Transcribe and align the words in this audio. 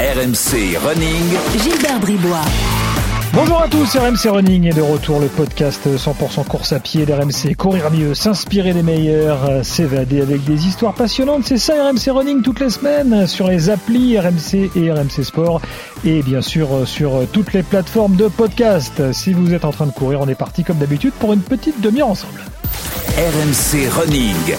RMC 0.00 0.78
Running. 0.78 1.36
Gilbert 1.62 2.00
Bribois. 2.00 2.40
Bonjour 3.34 3.60
à 3.60 3.68
tous, 3.68 3.98
RMC 3.98 4.30
Running 4.30 4.66
est 4.66 4.72
de 4.72 4.80
retour, 4.80 5.20
le 5.20 5.26
podcast 5.26 5.82
100% 5.86 6.46
course 6.46 6.72
à 6.72 6.80
pied 6.80 7.04
d'RMC. 7.04 7.54
Courir 7.54 7.90
mieux, 7.90 8.14
s'inspirer 8.14 8.72
des 8.72 8.82
meilleurs, 8.82 9.62
s'évader 9.62 10.22
avec 10.22 10.42
des 10.44 10.66
histoires 10.66 10.94
passionnantes. 10.94 11.44
C'est 11.44 11.58
ça 11.58 11.74
RMC 11.84 12.12
Running 12.16 12.40
toutes 12.40 12.60
les 12.60 12.70
semaines 12.70 13.26
sur 13.26 13.48
les 13.48 13.68
applis 13.68 14.18
RMC 14.18 14.70
et 14.74 14.90
RMC 14.90 15.22
Sport 15.22 15.60
et 16.06 16.22
bien 16.22 16.40
sûr 16.40 16.88
sur 16.88 17.28
toutes 17.30 17.52
les 17.52 17.62
plateformes 17.62 18.16
de 18.16 18.28
podcast. 18.28 19.12
Si 19.12 19.34
vous 19.34 19.52
êtes 19.52 19.66
en 19.66 19.72
train 19.72 19.86
de 19.86 19.92
courir, 19.92 20.22
on 20.22 20.28
est 20.28 20.34
parti 20.34 20.64
comme 20.64 20.78
d'habitude 20.78 21.12
pour 21.12 21.34
une 21.34 21.42
petite 21.42 21.78
demi-heure 21.82 22.08
ensemble. 22.08 22.40
RMC 23.18 23.86
Running. 23.90 24.56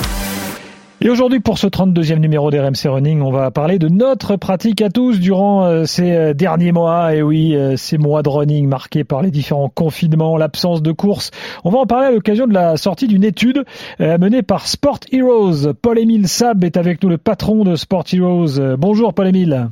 Et 1.04 1.09
aujourd'hui, 1.09 1.39
pour 1.39 1.57
ce 1.57 1.65
32e 1.65 2.20
numéro 2.20 2.52
d'RMC 2.52 2.86
Running, 2.86 3.21
on 3.23 3.31
va 3.31 3.49
parler 3.49 3.79
de 3.79 3.88
notre 3.88 4.36
pratique 4.36 4.84
à 4.84 4.91
tous 4.91 5.20
durant 5.20 5.66
euh, 5.66 5.85
ces 5.85 6.11
euh, 6.11 6.34
derniers 6.35 6.71
mois. 6.71 7.16
Et 7.16 7.23
oui, 7.23 7.55
euh, 7.55 7.76
ces 7.76 7.98
mois 7.98 8.21
de 8.21 8.30
running 8.30 8.67
marqués 8.67 9.03
par 9.03 9.23
les 9.23 9.31
différents 9.31 9.67
confinements, 9.67 10.38
l'absence 10.38 10.84
de 10.84 10.91
course. 10.91 11.31
On 11.63 11.71
va 11.71 11.79
en 11.79 11.88
parler 11.88 12.05
à 12.05 12.12
l'occasion 12.12 12.45
de 12.45 12.53
la 12.53 12.77
sortie 12.77 13.07
d'une 13.07 13.23
étude 13.23 13.66
menée 13.99 14.43
par 14.43 14.67
Sport 14.67 14.99
Heroes. 15.12 15.73
Paul-Émile 15.81 16.27
Sab 16.27 16.63
est 16.63 16.77
avec 16.77 17.02
nous, 17.02 17.09
le 17.09 17.18
patron 17.18 17.63
de 17.63 17.76
Sport 17.76 18.05
Heroes. 18.13 18.77
Bonjour 18.77 19.15
Paul-Émile. 19.15 19.70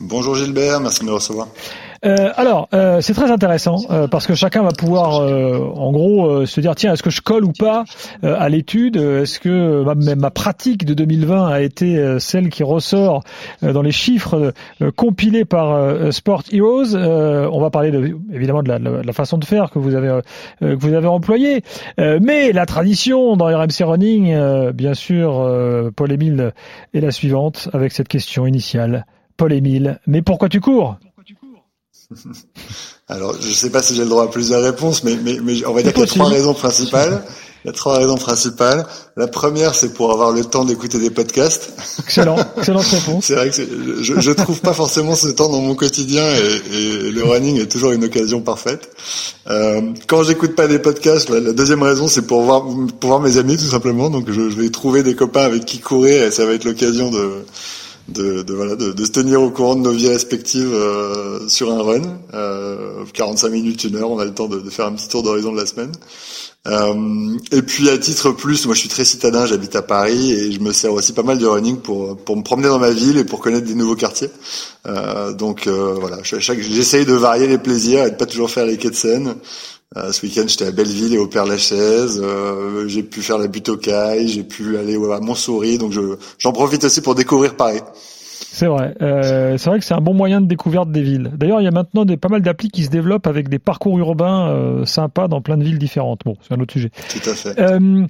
Bonjour 0.00 0.34
Gilbert, 0.34 0.80
merci 0.80 1.00
de 1.00 1.06
me 1.06 1.12
recevoir. 1.14 1.48
Euh, 2.04 2.30
alors, 2.36 2.68
euh, 2.74 3.00
c'est 3.00 3.14
très 3.14 3.30
intéressant 3.30 3.78
euh, 3.90 4.06
parce 4.08 4.26
que 4.26 4.34
chacun 4.34 4.62
va 4.62 4.72
pouvoir, 4.72 5.20
en 5.20 5.92
gros, 5.92 6.46
se 6.46 6.60
dire 6.60 6.74
tiens, 6.74 6.92
est-ce 6.92 7.02
que 7.02 7.10
je 7.10 7.20
colle 7.20 7.44
ou 7.44 7.52
pas 7.52 7.84
à 8.22 8.48
l'étude 8.48 8.96
Est-ce 8.96 9.40
que 9.40 9.82
ma, 9.82 10.14
ma, 10.14 10.30
pratique 10.30 10.84
de 10.84 10.94
2020 10.94 11.48
a 11.48 11.60
été 11.60 12.18
celle 12.18 12.50
qui 12.50 12.62
ressort 12.62 13.22
dans 13.62 13.82
les 13.82 13.92
chiffres 13.92 14.52
compilés 14.96 15.44
par 15.44 16.12
Sport 16.12 16.42
Heroes 16.52 16.94
On 16.94 17.60
va 17.60 17.70
parler 17.70 17.90
de, 17.90 18.16
évidemment 18.32 18.62
de 18.62 18.68
la, 18.68 18.78
de 18.78 19.02
la, 19.04 19.12
façon 19.12 19.38
de 19.38 19.44
faire 19.44 19.70
que 19.70 19.78
vous 19.78 19.94
avez 19.94 20.20
que 20.60 20.74
vous 20.74 20.92
avez 20.92 21.06
employée, 21.06 21.62
mais 21.98 22.52
la 22.52 22.66
tradition 22.66 23.36
dans 23.36 23.46
RMC 23.46 23.82
Running, 23.84 24.70
bien 24.72 24.94
sûr, 24.94 25.90
Paul 25.94 26.12
Émile 26.12 26.52
est 26.94 27.00
la 27.00 27.10
suivante 27.10 27.68
avec 27.72 27.92
cette 27.92 28.08
question 28.08 28.46
initiale. 28.46 29.06
Paul 29.36 29.52
Émile, 29.52 30.00
mais 30.06 30.22
pourquoi 30.22 30.48
tu 30.48 30.60
cours? 30.60 30.96
Alors, 33.08 33.34
je 33.40 33.48
ne 33.48 33.54
sais 33.54 33.70
pas 33.70 33.82
si 33.82 33.94
j'ai 33.94 34.02
le 34.02 34.08
droit 34.08 34.24
à 34.24 34.28
plusieurs 34.28 34.62
réponses, 34.62 35.04
mais, 35.04 35.16
mais, 35.22 35.38
mais 35.42 35.64
on 35.66 35.72
va 35.72 35.82
dire 35.82 35.92
qu'il 35.92 36.02
y 36.02 36.04
a 36.04 36.08
trois 36.08 36.28
raisons 36.28 36.54
principales. 36.54 37.22
Il 37.64 37.68
y 37.68 37.70
a 37.70 37.72
trois 37.72 37.98
raisons 37.98 38.16
principales. 38.16 38.86
La 39.16 39.26
première, 39.26 39.74
c'est 39.74 39.92
pour 39.92 40.12
avoir 40.12 40.30
le 40.30 40.44
temps 40.44 40.64
d'écouter 40.64 41.00
des 41.00 41.10
podcasts. 41.10 41.72
Excellent, 41.98 42.36
excellente 42.56 42.86
réponse. 42.86 43.24
c'est 43.24 43.34
vrai 43.34 43.50
que 43.50 44.02
je, 44.02 44.20
je 44.20 44.30
trouve 44.30 44.60
pas 44.60 44.72
forcément 44.72 45.16
ce 45.16 45.26
temps 45.28 45.48
dans 45.48 45.60
mon 45.60 45.74
quotidien 45.74 46.24
et, 46.24 46.76
et 46.76 47.10
le 47.10 47.24
running 47.24 47.60
est 47.60 47.66
toujours 47.66 47.90
une 47.90 48.04
occasion 48.04 48.40
parfaite. 48.40 48.88
Euh, 49.48 49.82
quand 50.06 50.22
j'écoute 50.22 50.54
pas 50.54 50.68
des 50.68 50.78
podcasts, 50.78 51.28
la, 51.28 51.52
deuxième 51.52 51.82
raison, 51.82 52.06
c'est 52.06 52.22
pour 52.22 52.42
voir, 52.42 52.62
pour 53.00 53.10
voir 53.10 53.20
mes 53.20 53.36
amis 53.36 53.56
tout 53.56 53.64
simplement. 53.64 54.10
Donc, 54.10 54.30
je, 54.30 54.48
je 54.48 54.56
vais 54.60 54.70
trouver 54.70 55.02
des 55.02 55.16
copains 55.16 55.42
avec 55.42 55.64
qui 55.64 55.80
courir 55.80 56.22
et 56.22 56.30
ça 56.30 56.46
va 56.46 56.52
être 56.52 56.64
l'occasion 56.64 57.10
de 57.10 57.44
de, 58.08 58.42
de, 58.42 58.54
voilà, 58.54 58.76
de, 58.76 58.92
de, 58.92 59.04
se 59.04 59.10
tenir 59.10 59.42
au 59.42 59.50
courant 59.50 59.76
de 59.76 59.80
nos 59.80 59.92
vies 59.92 60.08
respectives 60.08 60.72
euh, 60.72 61.48
sur 61.48 61.72
un 61.72 61.82
run. 61.82 62.18
Euh, 62.34 63.04
45 63.12 63.48
minutes, 63.50 63.84
une 63.84 63.96
heure, 63.96 64.10
on 64.10 64.18
a 64.18 64.24
le 64.24 64.34
temps 64.34 64.48
de, 64.48 64.60
de 64.60 64.70
faire 64.70 64.86
un 64.86 64.92
petit 64.92 65.08
tour 65.08 65.22
d'horizon 65.22 65.52
de 65.52 65.58
la 65.58 65.66
semaine. 65.66 65.92
Euh, 66.66 67.36
et 67.52 67.62
puis 67.62 67.88
à 67.90 67.98
titre 67.98 68.32
plus, 68.32 68.66
moi 68.66 68.74
je 68.74 68.80
suis 68.80 68.88
très 68.88 69.04
citadin, 69.04 69.46
j'habite 69.46 69.76
à 69.76 69.82
Paris 69.82 70.32
et 70.32 70.50
je 70.50 70.58
me 70.58 70.72
sers 70.72 70.92
aussi 70.92 71.12
pas 71.12 71.22
mal 71.22 71.38
de 71.38 71.46
running 71.46 71.76
pour 71.76 72.16
pour 72.16 72.36
me 72.36 72.42
promener 72.42 72.66
dans 72.68 72.80
ma 72.80 72.90
ville 72.90 73.18
et 73.18 73.24
pour 73.24 73.38
connaître 73.38 73.66
des 73.66 73.74
nouveaux 73.74 73.94
quartiers. 73.94 74.30
Euh, 74.86 75.32
donc 75.32 75.68
euh, 75.68 75.94
voilà, 76.00 76.18
j'essaye 76.24 77.04
de 77.06 77.12
varier 77.12 77.46
les 77.46 77.58
plaisirs 77.58 78.04
et 78.04 78.10
de 78.10 78.16
pas 78.16 78.26
toujours 78.26 78.50
faire 78.50 78.66
les 78.66 78.78
quais 78.78 78.90
de 78.90 78.96
Seine. 78.96 79.36
Euh, 79.96 80.10
ce 80.10 80.26
week-end, 80.26 80.44
j'étais 80.46 80.66
à 80.66 80.72
Belleville 80.72 81.14
et 81.14 81.18
au 81.18 81.28
Père-Lachaise. 81.28 82.20
Euh, 82.22 82.88
j'ai 82.88 83.02
pu 83.02 83.22
faire 83.22 83.38
la 83.38 83.46
butte 83.46 83.68
aux 83.68 83.76
cailles, 83.76 84.28
j'ai 84.28 84.42
pu 84.42 84.76
aller 84.76 84.96
à 84.96 85.20
Montsouris. 85.20 85.78
Donc, 85.78 85.92
j'en 86.38 86.52
profite 86.52 86.84
aussi 86.84 87.00
pour 87.00 87.14
découvrir 87.14 87.56
Paris. 87.56 87.80
C'est 88.56 88.66
vrai. 88.66 88.94
Euh, 89.02 89.56
c'est 89.58 89.68
vrai 89.68 89.78
que 89.78 89.84
c'est 89.84 89.94
un 89.94 90.00
bon 90.00 90.14
moyen 90.14 90.40
de 90.40 90.46
découverte 90.46 90.90
des 90.90 91.02
villes. 91.02 91.30
D'ailleurs, 91.34 91.60
il 91.60 91.64
y 91.64 91.68
a 91.68 91.72
maintenant 91.72 92.04
des, 92.04 92.16
pas 92.16 92.28
mal 92.28 92.42
d'applis 92.42 92.70
qui 92.70 92.84
se 92.84 92.90
développent 92.90 93.26
avec 93.26 93.48
des 93.48 93.58
parcours 93.58 93.98
urbains 93.98 94.48
euh, 94.48 94.84
sympas 94.86 95.28
dans 95.28 95.40
plein 95.40 95.56
de 95.56 95.64
villes 95.64 95.78
différentes. 95.78 96.22
Bon, 96.24 96.36
c'est 96.40 96.54
un 96.54 96.60
autre 96.60 96.72
sujet. 96.72 96.90
Tout 97.10 97.30
à 97.30 97.34
fait. 97.34 97.60
Euh, 97.60 98.06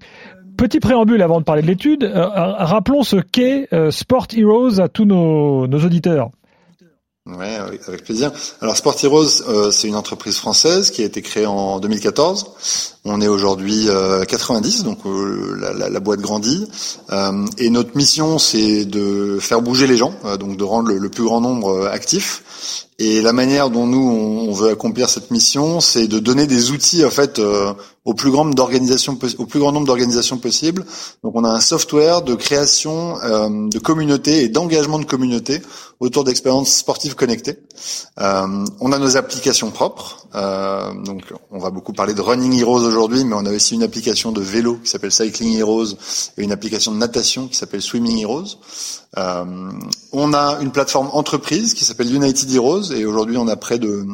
petit 0.56 0.80
préambule 0.80 1.20
avant 1.22 1.40
de 1.40 1.44
parler 1.44 1.62
de 1.62 1.66
l'étude. 1.66 2.10
rappelons 2.14 3.02
ce 3.02 3.16
qu'est 3.16 3.68
Sport 3.90 4.28
Heroes 4.36 4.80
à 4.80 4.88
tous 4.88 5.04
nos, 5.04 5.66
nos 5.66 5.84
auditeurs. 5.84 6.30
Ouais, 7.26 7.56
avec 7.88 8.04
plaisir. 8.04 8.30
Alors 8.60 8.76
Sport 8.76 8.94
Heroes, 9.02 9.42
euh, 9.48 9.72
c'est 9.72 9.88
une 9.88 9.96
entreprise 9.96 10.36
française 10.36 10.92
qui 10.92 11.02
a 11.02 11.04
été 11.04 11.22
créée 11.22 11.46
en 11.46 11.80
2014. 11.80 12.52
On 13.04 13.20
est 13.20 13.26
aujourd'hui 13.26 13.88
90, 14.28 14.80
euh, 14.80 14.84
donc 14.84 14.98
euh, 15.06 15.74
la, 15.76 16.00
boîte 16.00 16.20
grandit. 16.20 16.68
et 17.58 17.70
notre 17.70 17.96
mission, 17.96 18.38
c'est 18.38 18.84
de 18.84 19.38
faire 19.40 19.60
bouger 19.60 19.88
les 19.88 19.96
gens, 19.96 20.14
donc 20.38 20.56
de 20.56 20.62
rendre 20.62 20.92
le, 20.92 21.08
plus 21.08 21.24
grand 21.24 21.40
nombre 21.40 21.88
actifs. 21.88 22.85
Et 22.98 23.20
la 23.20 23.32
manière 23.32 23.70
dont 23.70 23.86
nous 23.86 24.08
on 24.48 24.52
veut 24.52 24.70
accomplir 24.70 25.10
cette 25.10 25.30
mission, 25.30 25.80
c'est 25.80 26.08
de 26.08 26.18
donner 26.18 26.46
des 26.46 26.70
outils 26.70 27.04
en 27.04 27.10
fait 27.10 27.40
au 28.06 28.14
plus 28.14 28.30
grand 28.30 28.46
d'organisations 28.46 29.18
au 29.38 29.46
plus 29.46 29.58
grand 29.58 29.72
nombre 29.72 29.86
d'organisations 29.86 30.38
possibles. 30.38 30.86
Donc 31.24 31.34
on 31.34 31.44
a 31.44 31.50
un 31.50 31.60
software 31.60 32.22
de 32.22 32.34
création 32.34 33.20
euh, 33.22 33.68
de 33.68 33.78
communautés 33.80 34.44
et 34.44 34.48
d'engagement 34.48 35.00
de 35.00 35.04
communautés 35.04 35.60
autour 35.98 36.22
d'expériences 36.22 36.72
sportives 36.72 37.16
connectées. 37.16 37.58
Euh, 38.20 38.64
on 38.80 38.92
a 38.92 38.98
nos 38.98 39.16
applications 39.16 39.72
propres. 39.72 40.28
Euh, 40.36 40.94
donc 41.04 41.32
on 41.50 41.58
va 41.58 41.70
beaucoup 41.70 41.92
parler 41.92 42.14
de 42.14 42.20
Running 42.20 42.58
Heroes 42.60 42.84
aujourd'hui, 42.84 43.24
mais 43.24 43.34
on 43.34 43.44
a 43.44 43.50
aussi 43.50 43.74
une 43.74 43.82
application 43.82 44.30
de 44.30 44.40
vélo 44.40 44.76
qui 44.84 44.88
s'appelle 44.88 45.12
Cycling 45.12 45.56
Heroes 45.58 45.94
et 46.38 46.44
une 46.44 46.52
application 46.52 46.92
de 46.92 46.98
natation 46.98 47.48
qui 47.48 47.56
s'appelle 47.56 47.82
Swimming 47.82 48.20
Heroes. 48.20 48.58
Euh, 49.18 49.44
on 50.12 50.34
a 50.34 50.58
une 50.60 50.72
plateforme 50.72 51.08
entreprise 51.12 51.74
qui 51.74 51.84
s'appelle 51.84 52.14
United 52.14 52.50
Heroes 52.54 52.92
et 52.92 53.06
aujourd'hui 53.06 53.38
on 53.38 53.48
a 53.48 53.56
près 53.56 53.78
de 53.78 54.04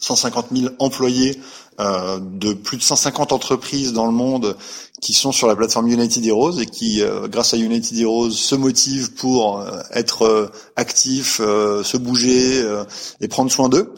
150 0.00 0.46
000 0.52 0.74
employés 0.78 1.40
euh, 1.80 2.20
de 2.20 2.52
plus 2.52 2.76
de 2.76 2.82
150 2.82 3.32
entreprises 3.32 3.92
dans 3.92 4.06
le 4.06 4.12
monde 4.12 4.56
qui 5.00 5.12
sont 5.12 5.32
sur 5.32 5.48
la 5.48 5.56
plateforme 5.56 5.88
United 5.88 6.24
Heroes 6.24 6.60
et 6.60 6.66
qui, 6.66 7.02
euh, 7.02 7.28
grâce 7.28 7.52
à 7.52 7.56
United 7.56 7.98
Heroes, 7.98 8.30
se 8.30 8.54
motivent 8.54 9.12
pour 9.12 9.60
euh, 9.60 9.80
être 9.92 10.50
actifs, 10.76 11.36
se 11.36 11.96
bouger 11.96 12.64
et 13.20 13.28
prendre 13.28 13.50
soin 13.50 13.68
d'eux. 13.68 13.92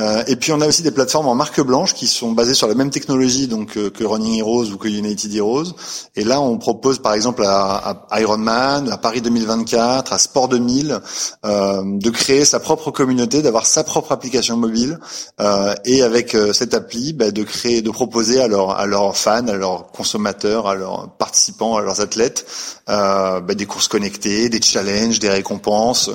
Euh, 0.00 0.22
et 0.28 0.36
puis 0.36 0.52
on 0.52 0.60
a 0.60 0.66
aussi 0.66 0.82
des 0.82 0.92
plateformes 0.92 1.28
en 1.28 1.34
marque 1.34 1.60
blanche 1.60 1.94
qui 1.94 2.06
sont 2.06 2.32
basées 2.32 2.54
sur 2.54 2.68
la 2.68 2.74
même 2.74 2.90
technologie 2.90 3.48
donc 3.48 3.76
euh, 3.76 3.90
que 3.90 4.04
Running 4.04 4.38
Heroes 4.38 4.70
ou 4.72 4.76
que 4.76 4.88
United 4.88 5.34
Heroes. 5.34 5.74
Et 6.16 6.24
là 6.24 6.40
on 6.40 6.56
propose 6.58 7.00
par 7.00 7.12
exemple 7.12 7.44
à, 7.44 8.06
à 8.08 8.20
Ironman, 8.20 8.88
à 8.90 8.96
Paris 8.96 9.20
2024, 9.20 10.12
à 10.12 10.18
Sport 10.18 10.48
2000 10.48 11.00
euh, 11.44 11.82
de 11.84 12.10
créer 12.10 12.44
sa 12.44 12.60
propre 12.60 12.90
communauté, 12.90 13.42
d'avoir 13.42 13.66
sa 13.66 13.84
propre 13.84 14.12
application 14.12 14.56
mobile 14.56 14.98
euh, 15.40 15.74
et 15.84 16.02
avec 16.02 16.34
euh, 16.34 16.52
cette 16.52 16.72
appli 16.72 17.09
bah, 17.12 17.30
de 17.30 17.42
créer, 17.42 17.82
de 17.82 17.90
proposer 17.90 18.40
à 18.40 18.48
leurs 18.48 19.16
fans, 19.16 19.48
à 19.48 19.56
leurs 19.56 19.90
consommateurs, 19.92 20.66
à 20.66 20.74
leurs 20.74 21.10
participants, 21.10 21.76
à 21.76 21.82
leurs 21.82 22.00
athlètes 22.00 22.46
bah, 22.86 23.40
des 23.54 23.66
courses 23.66 23.88
connectées, 23.88 24.48
des 24.48 24.60
challenges, 24.60 25.18
des 25.18 25.28
récompenses 25.28 26.10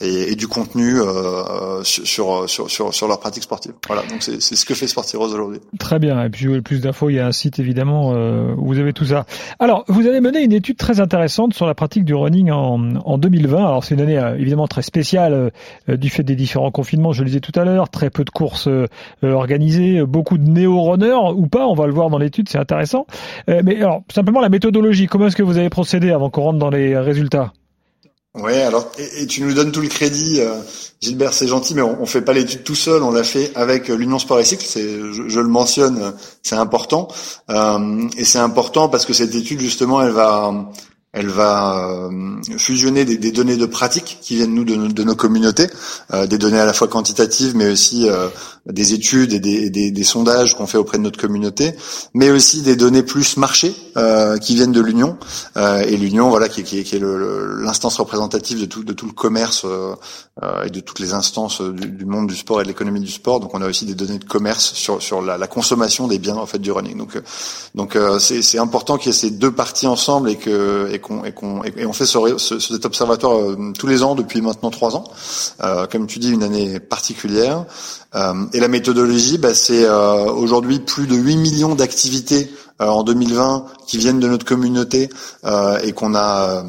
et, 0.00 0.36
du 0.36 0.46
contenu 0.46 0.98
sur, 1.82 2.48
sur 2.48 2.70
sur 2.70 2.94
sur 2.94 3.08
leur 3.08 3.20
pratique 3.20 3.42
sportive. 3.42 3.72
Voilà, 3.86 4.02
donc 4.02 4.22
c'est 4.22 4.40
ce 4.40 4.64
que 4.64 4.74
fait 4.74 4.86
Sportirose 4.86 5.32
aujourd'hui. 5.32 5.60
Très 5.78 5.98
bien. 5.98 6.22
Et 6.24 6.30
puis, 6.30 6.60
plus 6.60 6.80
d'infos, 6.80 7.10
il 7.10 7.16
y 7.16 7.20
a 7.20 7.26
un 7.26 7.32
site 7.32 7.58
évidemment 7.58 8.14
euh, 8.14 8.54
où 8.56 8.66
vous 8.66 8.78
avez 8.78 8.92
tout 8.92 9.04
ça. 9.04 9.24
Alors, 9.58 9.84
vous 9.88 10.06
avez 10.06 10.20
mené 10.20 10.42
une 10.42 10.52
étude 10.52 10.76
très 10.76 11.00
intéressante 11.00 11.54
sur 11.54 11.66
la 11.66 11.74
pratique 11.74 12.04
du 12.04 12.14
running 12.14 12.50
en, 12.50 12.96
en 12.96 13.18
2020. 13.18 13.58
Alors, 13.58 13.84
c'est 13.84 13.94
une 13.94 14.00
année 14.00 14.18
euh, 14.18 14.36
évidemment 14.36 14.66
très 14.66 14.82
spéciale 14.82 15.50
euh, 15.88 15.96
du 15.96 16.10
fait 16.10 16.22
des 16.22 16.36
différents 16.36 16.70
confinements. 16.70 17.12
Je 17.12 17.22
le 17.22 17.26
disais 17.26 17.40
tout 17.40 17.58
à 17.58 17.64
l'heure, 17.64 17.88
très 17.88 18.10
peu 18.10 18.24
de 18.24 18.30
courses 18.30 18.68
organisées, 19.22 20.04
beaucoup 20.04 20.31
de 20.38 20.48
néo-runners 20.48 21.32
ou 21.34 21.46
pas. 21.46 21.66
On 21.66 21.74
va 21.74 21.86
le 21.86 21.92
voir 21.92 22.10
dans 22.10 22.18
l'étude, 22.18 22.48
c'est 22.48 22.58
intéressant. 22.58 23.06
mais 23.48 23.76
alors, 23.76 24.02
simplement 24.12 24.40
la 24.40 24.48
méthodologie. 24.48 25.06
Comment 25.06 25.26
est-ce 25.26 25.36
que 25.36 25.42
vous 25.42 25.58
avez 25.58 25.70
procédé 25.70 26.10
avant 26.10 26.30
qu'on 26.30 26.42
rentre 26.42 26.58
dans 26.58 26.70
les 26.70 26.96
résultats? 26.98 27.52
Ouais, 28.34 28.62
alors 28.62 28.90
et, 28.96 29.26
tu 29.26 29.42
nous 29.42 29.52
donnes 29.52 29.72
tout 29.72 29.82
le 29.82 29.88
crédit, 29.88 30.40
euh, 30.40 30.54
Gilbert, 31.02 31.34
c'est 31.34 31.46
gentil, 31.46 31.74
mais 31.74 31.82
on, 31.82 32.00
on 32.00 32.06
fait 32.06 32.22
pas 32.22 32.32
l'étude 32.32 32.64
tout 32.64 32.74
seul, 32.74 33.02
on 33.02 33.10
l'a 33.10 33.24
fait 33.24 33.52
avec 33.54 33.90
euh, 33.90 33.94
l'Union 33.94 34.18
Sport 34.18 34.40
et 34.40 34.44
Cycle. 34.44 34.64
Je, 34.74 35.38
le 35.40 35.48
mentionne, 35.48 36.14
c'est 36.42 36.56
important, 36.56 37.08
euh, 37.50 38.08
et 38.16 38.24
c'est 38.24 38.38
important 38.38 38.88
parce 38.88 39.04
que 39.04 39.12
cette 39.12 39.34
étude 39.34 39.60
justement, 39.60 40.00
elle 40.00 40.12
va 40.12 40.50
Elle 41.14 41.28
va 41.28 42.08
euh, 42.10 42.40
fusionner 42.56 43.04
des, 43.04 43.32
données 43.32 43.58
de 43.58 43.66
pratique 43.66 44.18
qui 44.22 44.36
viennent 44.36 44.54
nous 44.54 44.64
de, 44.64 45.02
nos 45.04 45.14
communautés, 45.14 45.66
euh, 46.14 46.26
des 46.26 46.38
données 46.38 46.58
à 46.58 46.64
la 46.64 46.72
fois 46.72 46.88
quantitatives, 46.88 47.54
mais 47.54 47.70
aussi 47.70 48.08
euh, 48.08 48.28
des 48.66 48.94
études 48.94 49.32
et 49.32 49.40
des, 49.40 49.70
des, 49.70 49.90
des 49.90 50.04
sondages 50.04 50.56
qu'on 50.56 50.66
fait 50.66 50.78
auprès 50.78 50.98
de 50.98 51.02
notre 51.02 51.18
communauté, 51.18 51.74
mais 52.14 52.30
aussi 52.30 52.62
des 52.62 52.76
données 52.76 53.02
plus 53.02 53.36
marché 53.36 53.74
qui 54.40 54.54
viennent 54.54 54.72
de 54.72 54.80
l'Union. 54.80 55.16
et 55.56 55.96
l'Union, 55.96 56.30
voilà, 56.30 56.48
qui, 56.48 56.62
qui, 56.62 56.82
qui 56.84 56.96
est 56.96 57.02
l'instance 57.02 57.96
représentative 57.98 58.60
de 58.60 58.64
tout, 58.66 58.84
de 58.84 58.92
tout 58.92 59.06
le 59.06 59.12
commerce 59.12 59.66
et 60.64 60.70
de 60.70 60.80
toutes 60.80 61.00
les 61.00 61.12
instances 61.12 61.60
du, 61.60 61.88
du, 61.88 62.04
monde 62.06 62.28
du 62.28 62.36
sport 62.36 62.60
et 62.60 62.64
de 62.64 62.68
l'économie 62.68 63.00
du 63.00 63.10
sport. 63.10 63.40
Donc, 63.40 63.54
on 63.54 63.62
a 63.62 63.68
aussi 63.68 63.84
des 63.84 63.94
données 63.94 64.18
de 64.18 64.24
commerce 64.24 64.72
sur, 64.74 65.02
sur 65.02 65.20
la, 65.22 65.36
la 65.36 65.46
consommation 65.46 66.06
des 66.06 66.18
biens 66.18 66.36
en 66.36 66.46
fait 66.46 66.58
du 66.58 66.70
running. 66.70 66.96
Donc, 66.96 67.20
donc 67.74 67.98
c'est 68.18 68.58
important 68.58 68.96
qu'il 68.96 69.08
y 69.08 69.10
ait 69.14 69.18
ces 69.18 69.30
deux 69.30 69.52
parties 69.52 69.86
ensemble 69.86 70.30
et 70.30 70.36
que 70.36 70.88
et 70.92 70.98
qu'on 70.98 71.24
et 71.24 71.32
qu'on 71.32 71.62
et 71.64 71.86
on 71.86 71.92
fait 71.92 72.06
ce, 72.06 72.18
ce, 72.38 72.58
cet 72.58 72.84
observatoire 72.84 73.38
euh, 73.38 73.72
tous 73.78 73.86
les 73.86 74.02
ans 74.02 74.14
depuis 74.14 74.40
maintenant 74.40 74.70
trois 74.70 74.96
ans. 74.96 75.04
Euh, 75.62 75.86
comme 75.86 76.06
tu 76.06 76.18
dis, 76.18 76.30
une 76.30 76.42
année 76.42 76.80
particulière. 76.80 77.64
Euh, 78.14 78.34
et 78.52 78.60
la 78.60 78.68
méthodologie, 78.68 79.38
bah, 79.38 79.54
c'est 79.54 79.84
euh, 79.84 80.24
aujourd'hui 80.24 80.80
plus 80.80 81.06
de 81.06 81.14
8 81.14 81.36
millions 81.36 81.74
d'activités 81.74 82.50
euh, 82.80 82.86
en 82.86 83.02
2020 83.02 83.66
qui 83.86 83.98
viennent 83.98 84.20
de 84.20 84.28
notre 84.28 84.44
communauté 84.44 85.10
et 85.82 85.92
qu'on 85.92 86.14
a 86.14 86.64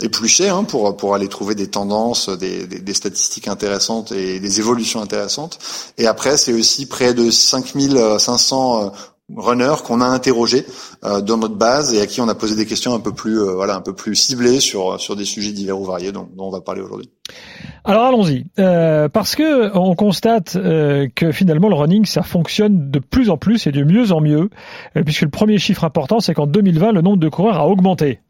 épluché 0.00 0.48
hein, 0.48 0.64
pour 0.64 0.96
pour 0.96 1.14
aller 1.14 1.28
trouver 1.28 1.54
des 1.54 1.66
tendances, 1.66 2.28
des, 2.28 2.66
des, 2.66 2.78
des, 2.78 2.94
statistiques 2.94 3.48
intéressantes 3.48 4.12
et 4.12 4.38
des 4.38 4.60
évolutions 4.60 5.02
intéressantes. 5.02 5.58
Et 5.98 6.06
après, 6.06 6.36
c'est 6.36 6.52
aussi 6.52 6.86
près 6.86 7.14
de 7.14 7.30
5500 7.30 8.92
runners 9.36 9.82
qu'on 9.84 10.00
a 10.00 10.06
interrogés 10.06 10.66
euh, 11.04 11.20
dans 11.20 11.38
notre 11.38 11.56
base 11.56 11.94
et 11.94 12.00
à 12.00 12.06
qui 12.06 12.20
on 12.20 12.28
a 12.28 12.34
posé 12.34 12.54
des 12.54 12.66
questions 12.66 12.94
un 12.94 13.00
peu 13.00 13.12
plus 13.12 13.40
euh, 13.40 13.54
voilà 13.54 13.76
un 13.76 13.80
peu 13.80 13.94
plus 13.94 14.14
ciblées 14.14 14.60
sur 14.60 15.00
sur 15.00 15.16
des 15.16 15.24
sujets 15.24 15.52
divers 15.52 15.78
ou 15.78 15.84
variés 15.84 16.12
dont, 16.12 16.28
dont 16.36 16.46
on 16.46 16.50
va 16.50 16.60
parler 16.60 16.82
aujourd'hui. 16.82 17.10
Alors 17.84 18.04
allons-y 18.04 18.44
euh, 18.58 19.08
parce 19.08 19.34
que 19.34 19.76
on 19.76 19.94
constate 19.94 20.56
euh, 20.56 21.08
que 21.14 21.32
finalement 21.32 21.68
le 21.68 21.74
running 21.74 22.04
ça 22.04 22.22
fonctionne 22.22 22.90
de 22.90 22.98
plus 22.98 23.30
en 23.30 23.36
plus 23.36 23.66
et 23.66 23.72
de 23.72 23.82
mieux 23.84 24.12
en 24.12 24.20
mieux 24.20 24.50
euh, 24.96 25.02
puisque 25.02 25.22
le 25.22 25.30
premier 25.30 25.58
chiffre 25.58 25.84
important 25.84 26.20
c'est 26.20 26.34
qu'en 26.34 26.46
2020 26.46 26.92
le 26.92 27.02
nombre 27.02 27.18
de 27.18 27.28
coureurs 27.28 27.58
a 27.58 27.68
augmenté. 27.68 28.20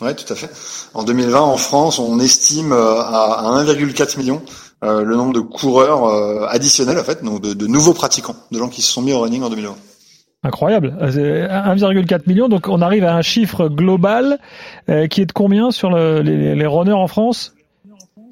Oui, 0.00 0.16
tout 0.16 0.32
à 0.32 0.34
fait. 0.34 0.50
En 0.94 1.04
2020, 1.04 1.40
en 1.40 1.56
France, 1.56 2.00
on 2.00 2.18
estime 2.18 2.72
à, 2.72 3.02
à 3.38 3.62
1,4 3.62 4.18
million 4.18 4.42
euh, 4.82 5.04
le 5.04 5.14
nombre 5.14 5.32
de 5.32 5.40
coureurs 5.40 6.04
euh, 6.04 6.46
additionnels 6.48 6.98
en 6.98 7.04
fait, 7.04 7.22
donc 7.22 7.40
de, 7.40 7.54
de, 7.54 7.66
nouveaux 7.68 7.94
pratiquants, 7.94 8.34
de 8.50 8.58
gens 8.58 8.68
qui 8.68 8.82
se 8.82 8.92
sont 8.92 9.02
mis 9.02 9.12
au 9.12 9.20
running 9.20 9.42
en 9.42 9.50
2020. 9.50 9.76
Incroyable, 10.44 10.96
1,4 11.00 12.14
euh, 12.14 12.18
million, 12.26 12.48
donc 12.48 12.66
on 12.66 12.82
arrive 12.82 13.04
à 13.04 13.14
un 13.14 13.22
chiffre 13.22 13.68
global 13.68 14.40
qui 14.88 15.20
est 15.20 15.26
de 15.26 15.32
combien 15.32 15.70
sur 15.70 15.90
le, 15.90 16.20
les, 16.20 16.56
les, 16.56 16.66
runners 16.66 16.92
en 16.92 17.06
France? 17.06 17.54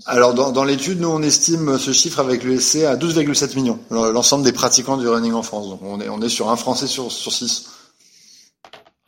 Alors 0.06 0.34
dans, 0.34 0.50
dans 0.50 0.64
l'étude, 0.64 1.00
nous 1.00 1.08
on 1.08 1.22
estime 1.22 1.78
ce 1.78 1.92
chiffre 1.92 2.18
avec 2.18 2.42
l'ESC 2.42 2.82
à 2.84 2.96
12,7 2.96 3.54
millions, 3.54 3.78
l'ensemble 3.90 4.44
des 4.44 4.52
pratiquants 4.52 4.96
du 4.96 5.06
running 5.06 5.34
en 5.34 5.42
France. 5.42 5.68
Donc 5.68 5.80
on 5.84 6.00
est, 6.00 6.08
on 6.08 6.20
est 6.20 6.28
sur 6.28 6.50
un 6.50 6.56
Français 6.56 6.88
sur, 6.88 7.12
sur 7.12 7.30
six 7.30 7.68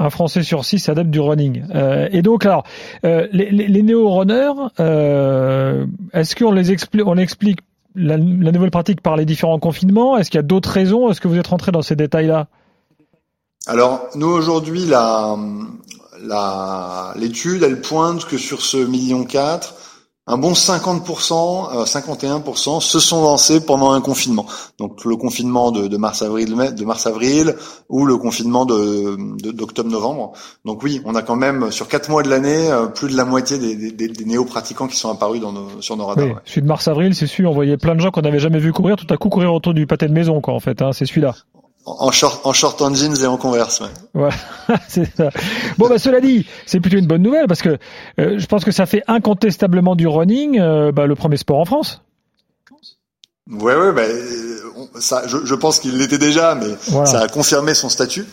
un 0.02 0.10
Français 0.10 0.42
sur 0.42 0.64
six 0.64 0.88
adepte 0.88 1.10
du 1.10 1.20
running. 1.20 1.64
Euh, 1.74 2.08
et 2.10 2.22
donc, 2.22 2.44
alors, 2.44 2.64
euh, 3.04 3.28
les, 3.32 3.82
néo-runners, 3.82 4.52
euh, 4.80 5.86
est-ce 6.12 6.34
qu'on 6.34 6.52
les 6.52 6.72
explique, 6.72 7.06
on 7.06 7.16
explique 7.16 7.60
la, 7.94 8.18
nouvelle 8.18 8.70
pratique 8.70 9.00
par 9.00 9.16
les 9.16 9.24
différents 9.24 9.60
confinements? 9.60 10.18
Est-ce 10.18 10.30
qu'il 10.30 10.38
y 10.38 10.40
a 10.40 10.46
d'autres 10.46 10.70
raisons? 10.70 11.10
Est-ce 11.10 11.20
que 11.20 11.28
vous 11.28 11.38
êtes 11.38 11.46
rentré 11.46 11.70
dans 11.72 11.82
ces 11.82 11.94
détails-là? 11.94 12.48
Alors, 13.66 14.08
nous 14.16 14.28
aujourd'hui, 14.28 14.86
l'étude, 17.16 17.62
elle 17.62 17.80
pointe 17.80 18.24
que 18.24 18.38
sur 18.38 18.60
ce 18.60 18.78
million 18.78 19.24
quatre, 19.24 19.74
un 20.28 20.38
bon 20.38 20.52
50%, 20.52 21.84
51% 21.84 22.76
euh, 22.76 22.80
se 22.80 23.00
sont 23.00 23.22
lancés 23.22 23.64
pendant 23.64 23.90
un 23.90 24.00
confinement. 24.00 24.46
Donc 24.78 25.04
le 25.04 25.16
confinement 25.16 25.72
de, 25.72 25.96
mars-avril, 25.96 26.54
de 26.54 26.84
mars-avril 26.84 27.56
ou 27.88 28.06
le 28.06 28.16
confinement 28.16 28.64
de, 28.64 29.16
d'octobre-novembre. 29.50 30.32
Donc 30.64 30.84
oui, 30.84 31.00
on 31.04 31.16
a 31.16 31.22
quand 31.22 31.34
même 31.34 31.72
sur 31.72 31.88
quatre 31.88 32.08
mois 32.08 32.22
de 32.22 32.30
l'année 32.30 32.70
euh, 32.70 32.86
plus 32.86 33.08
de 33.08 33.16
la 33.16 33.24
moitié 33.24 33.58
des, 33.58 33.90
des, 33.90 34.24
néo-pratiquants 34.24 34.86
qui 34.86 34.96
sont 34.96 35.10
apparus 35.10 35.40
dans 35.40 35.52
nos, 35.52 35.80
sur 35.80 35.96
nos 35.96 36.06
radars. 36.06 36.26
Oui, 36.26 36.32
Celui 36.44 36.62
de 36.62 36.68
mars-avril, 36.68 37.14
c'est 37.16 37.26
celui 37.26 37.46
on 37.46 37.52
voyait 37.52 37.76
plein 37.76 37.96
de 37.96 38.00
gens 38.00 38.12
qu'on 38.12 38.22
n'avait 38.22 38.38
jamais 38.38 38.60
vu 38.60 38.72
courir, 38.72 38.94
tout 38.94 39.12
à 39.12 39.16
coup 39.16 39.28
courir 39.28 39.52
autour 39.52 39.74
du 39.74 39.88
pâté 39.88 40.06
de 40.06 40.12
maison, 40.12 40.40
quoi. 40.40 40.54
En 40.54 40.60
fait, 40.60 40.82
hein, 40.82 40.92
c'est 40.92 41.04
celui-là. 41.04 41.34
En 41.84 42.12
short, 42.12 42.46
en 42.46 42.52
short 42.52 42.80
en 42.80 42.94
jeans 42.94 43.16
et 43.22 43.26
en 43.26 43.36
converse. 43.36 43.82
Ouais. 44.14 44.30
c'est 44.88 45.16
ça. 45.16 45.30
Bon, 45.78 45.88
bah, 45.88 45.98
cela 45.98 46.20
dit, 46.20 46.46
c'est 46.64 46.78
plutôt 46.78 46.96
une 46.96 47.08
bonne 47.08 47.22
nouvelle 47.22 47.48
parce 47.48 47.60
que 47.60 47.78
euh, 48.20 48.38
je 48.38 48.46
pense 48.46 48.64
que 48.64 48.70
ça 48.70 48.86
fait 48.86 49.02
incontestablement 49.08 49.96
du 49.96 50.06
running 50.06 50.60
euh, 50.60 50.92
bah, 50.92 51.06
le 51.06 51.16
premier 51.16 51.36
sport 51.36 51.58
en 51.58 51.64
France. 51.64 52.02
Ouais, 53.50 53.74
ouais, 53.74 53.92
bah, 53.92 54.04
ça, 55.00 55.26
je, 55.26 55.38
je 55.44 55.54
pense 55.54 55.80
qu'il 55.80 55.98
l'était 55.98 56.18
déjà, 56.18 56.54
mais 56.54 56.76
ça 57.04 57.20
a 57.20 57.28
confirmé 57.28 57.74
son 57.74 57.88
statut. 57.88 58.24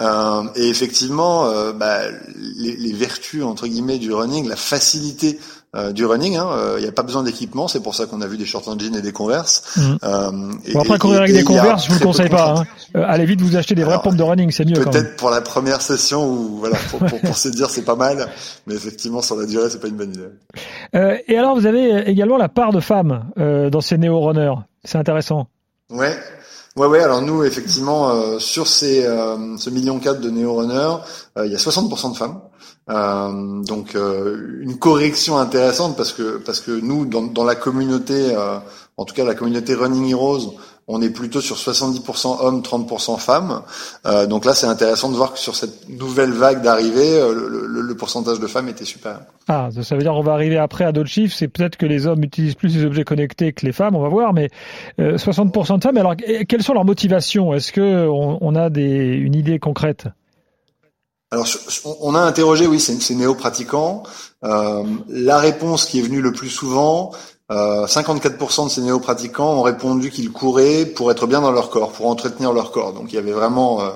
Euh, 0.00 0.44
et 0.54 0.68
effectivement, 0.68 1.46
euh, 1.46 1.72
bah, 1.72 2.02
les, 2.56 2.76
les, 2.76 2.92
vertus 2.92 3.42
entre 3.42 3.66
guillemets 3.66 3.98
du 3.98 4.12
running, 4.12 4.48
la 4.48 4.56
facilité 4.56 5.38
euh, 5.74 5.92
du 5.92 6.04
running. 6.04 6.34
Il 6.34 6.38
hein, 6.38 6.78
n'y 6.78 6.86
a 6.86 6.92
pas 6.92 7.02
besoin 7.02 7.22
d'équipement, 7.22 7.68
c'est 7.68 7.82
pour 7.82 7.94
ça 7.94 8.06
qu'on 8.06 8.20
a 8.20 8.26
vu 8.26 8.36
des 8.36 8.46
short 8.46 8.68
jeans 8.78 8.94
et 8.96 9.02
des 9.02 9.12
converses. 9.12 9.76
Mmh. 9.76 9.82
Euh, 10.04 10.30
bon, 10.74 10.80
après, 10.80 10.98
courir 10.98 11.20
avec 11.22 11.32
des 11.32 11.44
converses, 11.44 11.86
je 11.86 11.92
vous 11.92 11.98
le 11.98 12.04
conseille 12.04 12.28
pas. 12.28 12.54
Hein. 12.58 12.64
Euh, 12.96 13.04
allez 13.06 13.24
vite 13.24 13.40
vous 13.40 13.56
acheter 13.56 13.74
des 13.74 13.84
vraies 13.84 14.00
pompes 14.02 14.16
de 14.16 14.22
running, 14.22 14.50
c'est 14.50 14.64
mieux. 14.64 14.74
Peut-être 14.74 15.16
pour 15.16 15.30
la 15.30 15.40
première 15.40 15.80
session 15.80 16.28
ou 16.28 16.58
voilà, 16.58 16.76
pour, 16.90 16.98
pour, 17.00 17.20
pour 17.20 17.36
se 17.36 17.48
dire 17.48 17.70
c'est 17.70 17.84
pas 17.84 17.96
mal, 17.96 18.28
mais 18.66 18.74
effectivement 18.74 19.22
sur 19.22 19.36
la 19.36 19.46
durée 19.46 19.70
c'est 19.70 19.80
pas 19.80 19.88
une 19.88 19.96
bonne 19.96 20.12
idée. 20.12 20.28
Euh, 20.94 21.16
et 21.26 21.38
alors 21.38 21.54
vous 21.54 21.66
avez 21.66 22.08
également 22.10 22.36
la 22.36 22.48
part 22.48 22.72
de 22.72 22.80
femmes 22.80 23.24
euh, 23.38 23.70
dans 23.70 23.80
ces 23.80 23.96
néo-runners. 23.96 24.54
C'est 24.84 24.98
intéressant. 24.98 25.46
Ouais. 25.90 26.16
Ouais, 26.76 26.86
ouais. 26.86 27.00
Alors 27.00 27.22
nous, 27.22 27.44
effectivement, 27.44 28.10
euh, 28.10 28.38
sur 28.38 28.66
ces 28.66 29.02
ce 29.02 29.70
million 29.70 29.98
quatre 29.98 30.20
de 30.20 30.30
néo-runners, 30.30 31.02
il 31.44 31.52
y 31.52 31.54
a 31.54 31.58
60% 31.58 32.12
de 32.12 32.16
femmes. 32.16 32.40
Euh, 32.90 33.62
donc 33.62 33.94
euh, 33.94 34.60
une 34.60 34.76
correction 34.76 35.38
intéressante 35.38 35.96
parce 35.96 36.12
que 36.12 36.38
parce 36.38 36.60
que 36.60 36.72
nous 36.72 37.06
dans, 37.06 37.44
la 37.44 37.54
communauté, 37.54 38.34
euh, 38.34 38.58
en 38.96 39.04
tout 39.04 39.14
cas 39.14 39.24
la 39.24 39.34
communauté 39.34 39.74
Running 39.74 40.10
Heroes, 40.10 40.56
on 40.88 41.00
est 41.00 41.10
plutôt 41.10 41.40
sur 41.40 41.56
70% 41.56 42.38
hommes, 42.40 42.60
30% 42.60 43.16
femmes. 43.16 43.62
Donc 44.28 44.44
là, 44.44 44.52
c'est 44.52 44.66
intéressant 44.66 45.10
de 45.10 45.14
voir 45.14 45.32
que 45.32 45.38
sur 45.38 45.54
cette 45.54 45.88
nouvelle 45.88 46.32
vague 46.32 46.60
d'arrivée, 46.60 47.20
le, 47.20 47.94
pourcentage 47.94 48.40
de 48.40 48.48
femmes 48.48 48.68
était 48.68 48.84
super. 48.84 49.20
Ah, 49.46 49.68
ça 49.80 49.94
veut 49.94 50.02
dire 50.02 50.12
on 50.12 50.22
va 50.22 50.32
arriver 50.32 50.58
après 50.58 50.84
à 50.84 50.90
d'autres 50.90 51.08
chiffres. 51.08 51.36
C'est 51.38 51.46
peut-être 51.46 51.76
que 51.76 51.86
les 51.86 52.08
hommes 52.08 52.24
utilisent 52.24 52.56
plus 52.56 52.76
les 52.76 52.84
objets 52.84 53.04
connectés 53.04 53.52
que 53.52 53.64
les 53.64 53.72
femmes, 53.72 53.94
on 53.94 54.02
va 54.02 54.08
voir. 54.08 54.34
Mais 54.34 54.50
60% 54.98 55.78
de 55.78 55.82
femmes. 55.84 55.96
Alors, 55.96 56.16
quelles 56.16 56.64
sont 56.64 56.74
leurs 56.74 56.84
motivations? 56.84 57.54
Est-ce 57.54 57.70
que 57.70 58.08
on, 58.08 58.38
on 58.40 58.56
a 58.56 58.68
des, 58.68 59.14
une 59.14 59.36
idée 59.36 59.60
concrète? 59.60 60.08
Alors, 61.32 61.46
on 62.02 62.14
a 62.14 62.20
interrogé, 62.20 62.66
oui, 62.66 62.78
ces, 62.78 63.14
néo-pratiquants. 63.14 64.02
Euh, 64.44 64.84
la 65.08 65.38
réponse 65.38 65.86
qui 65.86 65.98
est 65.98 66.02
venue 66.02 66.20
le 66.20 66.30
plus 66.30 66.50
souvent, 66.50 67.12
euh, 67.50 67.86
54% 67.86 68.64
de 68.66 68.70
ces 68.70 68.82
néo-pratiquants 68.82 69.54
ont 69.54 69.62
répondu 69.62 70.10
qu'ils 70.10 70.30
couraient 70.30 70.84
pour 70.84 71.10
être 71.10 71.26
bien 71.26 71.40
dans 71.40 71.50
leur 71.50 71.70
corps, 71.70 71.92
pour 71.92 72.06
entretenir 72.06 72.52
leur 72.52 72.70
corps. 72.70 72.92
Donc, 72.92 73.12
il 73.12 73.14
y 73.14 73.18
avait 73.18 73.32
vraiment. 73.32 73.80
Euh, 73.80 73.90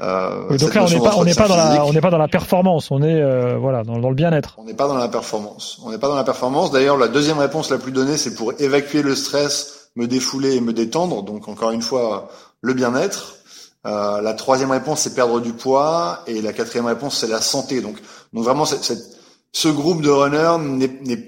euh 0.00 0.56
donc 0.56 0.74
là, 0.74 0.84
on 0.84 0.88
n'est 0.88 0.98
pas, 0.98 1.14
on 1.16 1.24
n'est 1.24 1.34
pas 1.34 1.46
dans 1.46 1.56
la, 1.56 1.84
on 1.84 1.92
n'est 1.92 2.00
pas 2.00 2.10
dans 2.10 2.18
la 2.18 2.28
performance, 2.28 2.90
on 2.90 3.00
est 3.00 3.20
euh, 3.20 3.56
voilà 3.58 3.84
dans, 3.84 3.98
dans 3.98 4.08
le 4.08 4.16
bien-être. 4.16 4.56
On 4.58 4.64
n'est 4.64 4.74
pas 4.74 4.88
dans 4.88 4.96
la 4.96 5.08
performance. 5.08 5.78
On 5.84 5.90
n'est 5.90 5.98
pas 5.98 6.08
dans 6.08 6.16
la 6.16 6.24
performance. 6.24 6.72
D'ailleurs, 6.72 6.96
la 6.96 7.08
deuxième 7.08 7.38
réponse 7.38 7.70
la 7.70 7.78
plus 7.78 7.92
donnée, 7.92 8.16
c'est 8.16 8.34
pour 8.34 8.52
évacuer 8.58 9.02
le 9.02 9.14
stress, 9.14 9.90
me 9.94 10.08
défouler 10.08 10.56
et 10.56 10.60
me 10.60 10.72
détendre. 10.72 11.22
Donc, 11.22 11.46
encore 11.46 11.70
une 11.70 11.82
fois, 11.82 12.28
le 12.60 12.74
bien-être. 12.74 13.36
Euh, 13.86 14.20
la 14.20 14.34
troisième 14.34 14.70
réponse, 14.70 15.00
c'est 15.00 15.14
perdre 15.14 15.40
du 15.40 15.52
poids. 15.52 16.22
Et 16.26 16.40
la 16.40 16.52
quatrième 16.52 16.86
réponse, 16.86 17.18
c'est 17.18 17.28
la 17.28 17.40
santé. 17.40 17.80
Donc, 17.80 17.96
donc 18.32 18.44
vraiment, 18.44 18.64
ce 18.64 19.68
groupe 19.68 20.02
de 20.02 20.10
runners 20.10 20.58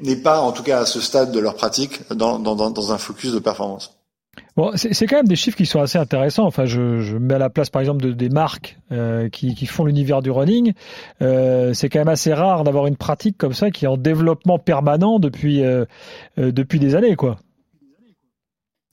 n'est 0.03 0.17
pas, 0.17 0.41
en 0.41 0.53
tout 0.53 0.63
cas 0.63 0.81
à 0.81 0.87
ce 0.87 1.01
stade 1.01 1.33
de 1.33 1.41
leur 1.41 1.55
pratique, 1.55 2.01
dans, 2.13 2.39
dans, 2.39 2.71
dans 2.71 2.93
un 2.93 2.99
focus 2.99 3.33
de 3.33 3.39
performance. 3.39 3.97
Bon, 4.57 4.71
c'est 4.77 5.07
quand 5.07 5.17
même 5.17 5.27
des 5.27 5.37
chiffres 5.37 5.57
qui 5.57 5.67
sont 5.67 5.81
assez 5.81 5.99
intéressants. 5.99 6.45
Enfin, 6.45 6.65
je, 6.65 7.01
je 7.01 7.17
mets 7.17 7.35
à 7.35 7.39
la 7.39 7.51
place, 7.51 7.71
par 7.71 7.81
exemple, 7.81 8.05
de, 8.05 8.13
des 8.13 8.29
marques 8.29 8.79
euh, 8.93 9.29
qui, 9.29 9.55
qui, 9.55 9.67
font 9.67 9.85
l'univers 9.85 10.23
du 10.23 10.31
running. 10.31 10.75
Euh, 11.23 11.75
c'est 11.75 11.89
quand 11.89 11.99
même 11.99 12.09
assez 12.09 12.33
rare 12.33 12.63
d'avoir 12.63 12.87
une 12.87 12.97
pratique 12.97 13.37
comme 13.37 13.53
ça 13.53 13.73
qui 13.73 13.85
est 13.85 13.89
en 13.89 13.97
développement 13.97 14.61
permanent 14.61 15.19
depuis 15.19 15.65
euh, 15.65 15.85
euh 16.39 16.53
depuis 16.53 16.79
des 16.79 16.95
années, 16.95 17.17
quoi. 17.17 17.39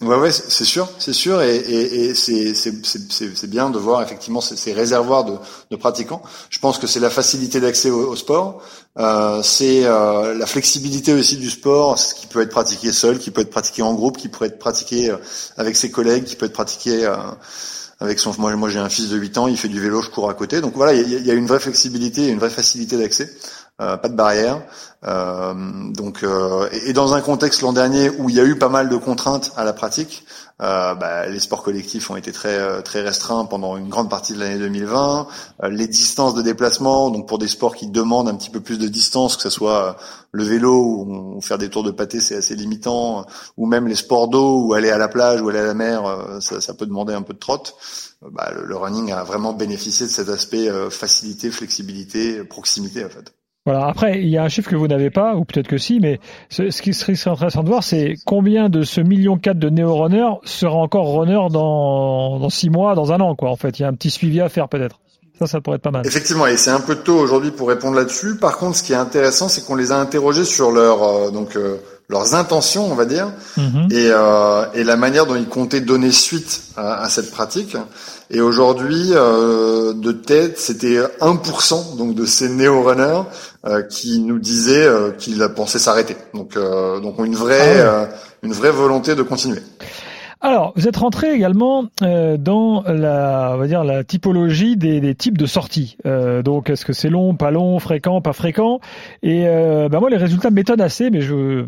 Ouais, 0.01 0.31
c'est 0.31 0.65
sûr, 0.65 0.89
c'est 0.98 1.13
sûr, 1.13 1.43
et, 1.43 2.13
c'est 2.15 3.50
bien 3.50 3.70
de 3.70 3.77
voir 3.77 4.01
effectivement 4.01 4.41
ces, 4.41 4.74
réservoirs 4.74 5.25
de, 5.70 5.75
pratiquants. 5.75 6.24
Je 6.50 6.58
pense 6.58 6.79
que 6.79 6.88
c'est 6.88 7.00
la 7.00 7.12
facilité 7.12 7.60
d'accès 7.60 7.91
au, 7.91 8.15
sport, 8.15 8.63
euh, 8.98 9.43
c'est 9.43 9.86
euh, 9.86 10.34
la 10.34 10.48
flexibilité 10.48 11.13
aussi 11.13 11.38
du 11.38 11.51
sport, 11.51 12.00
ce 12.00 12.15
qui 12.15 12.25
peut 12.25 12.41
être 12.41 12.50
pratiqué 12.50 12.91
seul, 12.91 13.20
qui 13.20 13.29
peut 13.29 13.41
être 13.41 13.51
pratiqué 13.51 13.84
en 13.84 13.93
groupe, 13.93 14.17
qui 14.17 14.27
peut 14.27 14.46
être 14.46 14.58
pratiqué 14.58 15.12
euh, 15.12 15.17
avec 15.55 15.77
ses 15.77 15.91
collègues, 15.91 16.24
qui 16.24 16.36
peut 16.36 16.48
être 16.48 16.53
pratiqué 16.53 17.08
avec 18.00 18.17
son. 18.17 18.34
Moi, 18.39 18.70
j'ai 18.70 18.79
un 18.79 18.89
fils 18.89 19.10
de 19.10 19.17
8 19.17 19.38
ans, 19.38 19.48
il 19.48 19.58
fait 19.58 19.67
du 19.67 19.79
vélo, 19.79 20.01
je 20.01 20.10
cours 20.10 20.31
à 20.31 20.34
côté. 20.34 20.62
Donc 20.62 20.74
voilà, 20.75 20.93
il 20.93 21.12
y 21.12 21.15
a, 21.15 21.20
y 21.20 21.29
a, 21.29 21.36
une 21.36 21.46
vraie 21.46 21.60
flexibilité, 21.60 22.27
une 22.27 22.39
vraie 22.39 22.50
facilité 22.50 22.98
d'accès. 22.98 23.31
Euh, 23.81 23.97
pas 23.97 24.09
de 24.09 24.15
barrière. 24.15 24.61
Euh, 25.07 25.53
donc, 25.91 26.21
euh, 26.21 26.69
et, 26.85 26.93
dans 26.93 27.15
un 27.15 27.21
contexte 27.21 27.63
l'an 27.63 27.73
dernier 27.73 28.11
où 28.11 28.29
il 28.29 28.35
y 28.35 28.39
a 28.39 28.43
eu 28.43 28.55
pas 28.55 28.69
mal 28.69 28.89
de 28.89 28.95
contraintes 28.95 29.51
à 29.55 29.63
la 29.63 29.73
pratique, 29.73 30.23
bah, 30.59 31.25
les 31.27 31.39
sports 31.39 31.63
collectifs 31.63 32.11
ont 32.11 32.15
été 32.15 32.31
très 32.31 32.83
très 32.83 33.01
restreints 33.01 33.45
pendant 33.45 33.77
une 33.77 33.89
grande 33.89 34.11
partie 34.11 34.33
de 34.33 34.39
l'année 34.39 34.59
2020. 34.59 35.27
les 35.71 35.88
distances 35.88 36.35
de 36.35 36.43
déplacement, 36.43 37.09
donc 37.09 37.27
pour 37.27 37.39
des 37.39 37.47
sports 37.47 37.75
qui 37.75 37.88
demandent 37.88 38.29
un 38.29 38.35
petit 38.35 38.51
peu 38.51 38.59
plus 38.59 38.77
de 38.77 38.88
distance, 38.88 39.35
que 39.38 39.41
ce 39.41 39.50
soit 39.50 39.97
le 40.31 40.43
vélo 40.43 40.75
ou, 41.07 41.41
faire 41.41 41.57
des 41.57 41.69
tours 41.71 41.81
de 41.81 41.89
pâté, 41.89 42.19
c'est 42.19 42.35
assez 42.35 42.55
limitant, 42.55 43.25
ou 43.57 43.65
même 43.65 43.88
les 43.88 43.95
sports 43.95 44.27
d'eau, 44.27 44.67
ou 44.67 44.73
aller 44.75 44.91
à 44.91 45.00
la 45.00 45.07
plage 45.07 45.41
ou 45.41 45.50
aller 45.50 45.59
à 45.59 45.65
la 45.65 45.73
mer, 45.73 46.03
ça, 46.41 46.73
peut 46.75 46.85
demander 46.85 47.15
un 47.15 47.23
peu 47.23 47.33
de 47.33 47.39
trotte. 47.39 47.75
Bah, 48.31 48.51
le, 48.55 48.63
le, 48.63 48.77
running 48.77 49.11
a 49.11 49.23
vraiment 49.23 49.53
bénéficié 49.53 50.05
de 50.05 50.11
cet 50.11 50.29
aspect 50.29 50.69
facilité, 50.91 51.50
flexibilité, 51.50 52.43
proximité 52.43 53.03
en 53.03 53.09
fait. 53.09 53.33
Voilà. 53.65 53.85
Après, 53.85 54.19
il 54.19 54.27
y 54.27 54.37
a 54.37 54.43
un 54.43 54.49
chiffre 54.49 54.69
que 54.69 54.75
vous 54.75 54.87
n'avez 54.87 55.11
pas, 55.11 55.35
ou 55.35 55.45
peut-être 55.45 55.67
que 55.67 55.77
si, 55.77 55.99
mais 55.99 56.19
ce, 56.49 56.71
ce 56.71 56.81
qui 56.81 56.93
serait 56.93 57.13
intéressant 57.29 57.61
de 57.63 57.69
voir, 57.69 57.83
c'est 57.83 58.15
combien 58.25 58.69
de 58.69 58.81
ce 58.81 59.01
million 59.01 59.37
quatre 59.37 59.59
de 59.59 59.69
néo-runners 59.69 60.39
sera 60.43 60.77
encore 60.77 61.13
runner 61.13 61.47
dans, 61.51 62.39
dans 62.39 62.49
six 62.49 62.71
mois, 62.71 62.95
dans 62.95 63.11
un 63.11 63.19
an, 63.19 63.35
quoi. 63.35 63.51
En 63.51 63.55
fait, 63.55 63.77
il 63.77 63.83
y 63.83 63.85
a 63.85 63.87
un 63.87 63.93
petit 63.93 64.09
suivi 64.09 64.41
à 64.41 64.49
faire, 64.49 64.67
peut-être. 64.67 64.99
Ça, 65.37 65.47
ça 65.47 65.61
pourrait 65.61 65.77
être 65.77 65.83
pas 65.83 65.91
mal. 65.91 66.05
Effectivement, 66.05 66.47
et 66.47 66.57
c'est 66.57 66.71
un 66.71 66.79
peu 66.79 66.95
tôt 66.95 67.17
aujourd'hui 67.17 67.51
pour 67.51 67.67
répondre 67.67 67.95
là-dessus. 67.95 68.37
Par 68.37 68.57
contre, 68.57 68.77
ce 68.77 68.83
qui 68.83 68.93
est 68.93 68.97
intéressant, 68.97 69.47
c'est 69.47 69.65
qu'on 69.65 69.75
les 69.75 69.91
a 69.91 69.99
interrogés 69.99 70.45
sur 70.45 70.71
leur 70.71 71.03
euh, 71.03 71.31
donc 71.31 71.55
euh, 71.55 71.77
leurs 72.09 72.35
intentions, 72.35 72.91
on 72.91 72.93
va 72.95 73.05
dire, 73.05 73.31
mhm. 73.57 73.87
et, 73.89 74.09
euh, 74.11 74.65
et, 74.73 74.83
la 74.83 74.97
manière 74.97 75.25
dont 75.25 75.35
ils 75.35 75.47
comptaient 75.47 75.81
donner 75.81 76.11
suite 76.11 76.63
à, 76.75 77.01
à 77.01 77.09
cette 77.09 77.31
pratique. 77.31 77.75
Et 78.33 78.39
aujourd'hui, 78.39 79.09
euh, 79.11 79.93
de 79.93 80.13
tête, 80.13 80.57
c'était 80.57 81.00
1% 81.19 81.97
donc 81.97 82.15
de 82.15 82.25
ces 82.25 82.47
néo-runners 82.47 83.23
euh, 83.65 83.83
qui 83.83 84.19
nous 84.19 84.39
disaient 84.39 84.88
euh, 84.88 85.11
qu'ils 85.11 85.45
pensaient 85.53 85.79
s'arrêter. 85.79 86.15
Donc, 86.33 86.55
euh, 86.55 87.01
donc 87.01 87.19
une 87.19 87.35
vraie, 87.35 87.81
ah 87.81 88.07
une 88.41 88.53
vraie 88.53 88.71
volonté 88.71 89.15
de 89.15 89.21
continuer. 89.21 89.59
Alors, 90.39 90.71
vous 90.77 90.88
êtes 90.88 90.95
rentré 90.97 91.33
également 91.33 91.85
dans 92.01 92.83
la, 92.88 93.51
on 93.53 93.57
va 93.57 93.67
dire 93.67 93.83
la 93.83 94.03
typologie 94.03 94.77
des, 94.77 95.00
des 95.00 95.13
types 95.13 95.38
de 95.38 95.45
sorties. 95.45 95.97
donc, 96.43 96.71
est-ce 96.71 96.83
que 96.83 96.93
c'est 96.93 97.09
long, 97.09 97.35
pas 97.35 97.51
long, 97.51 97.77
fréquent, 97.77 98.21
pas 98.21 98.33
fréquent? 98.33 98.79
Et 99.21 99.43
ben 99.43 100.00
moi, 100.00 100.09
les 100.09 100.17
résultats 100.17 100.50
m'étonnent 100.50 100.81
assez, 100.81 101.11
mais 101.11 101.21
je, 101.21 101.67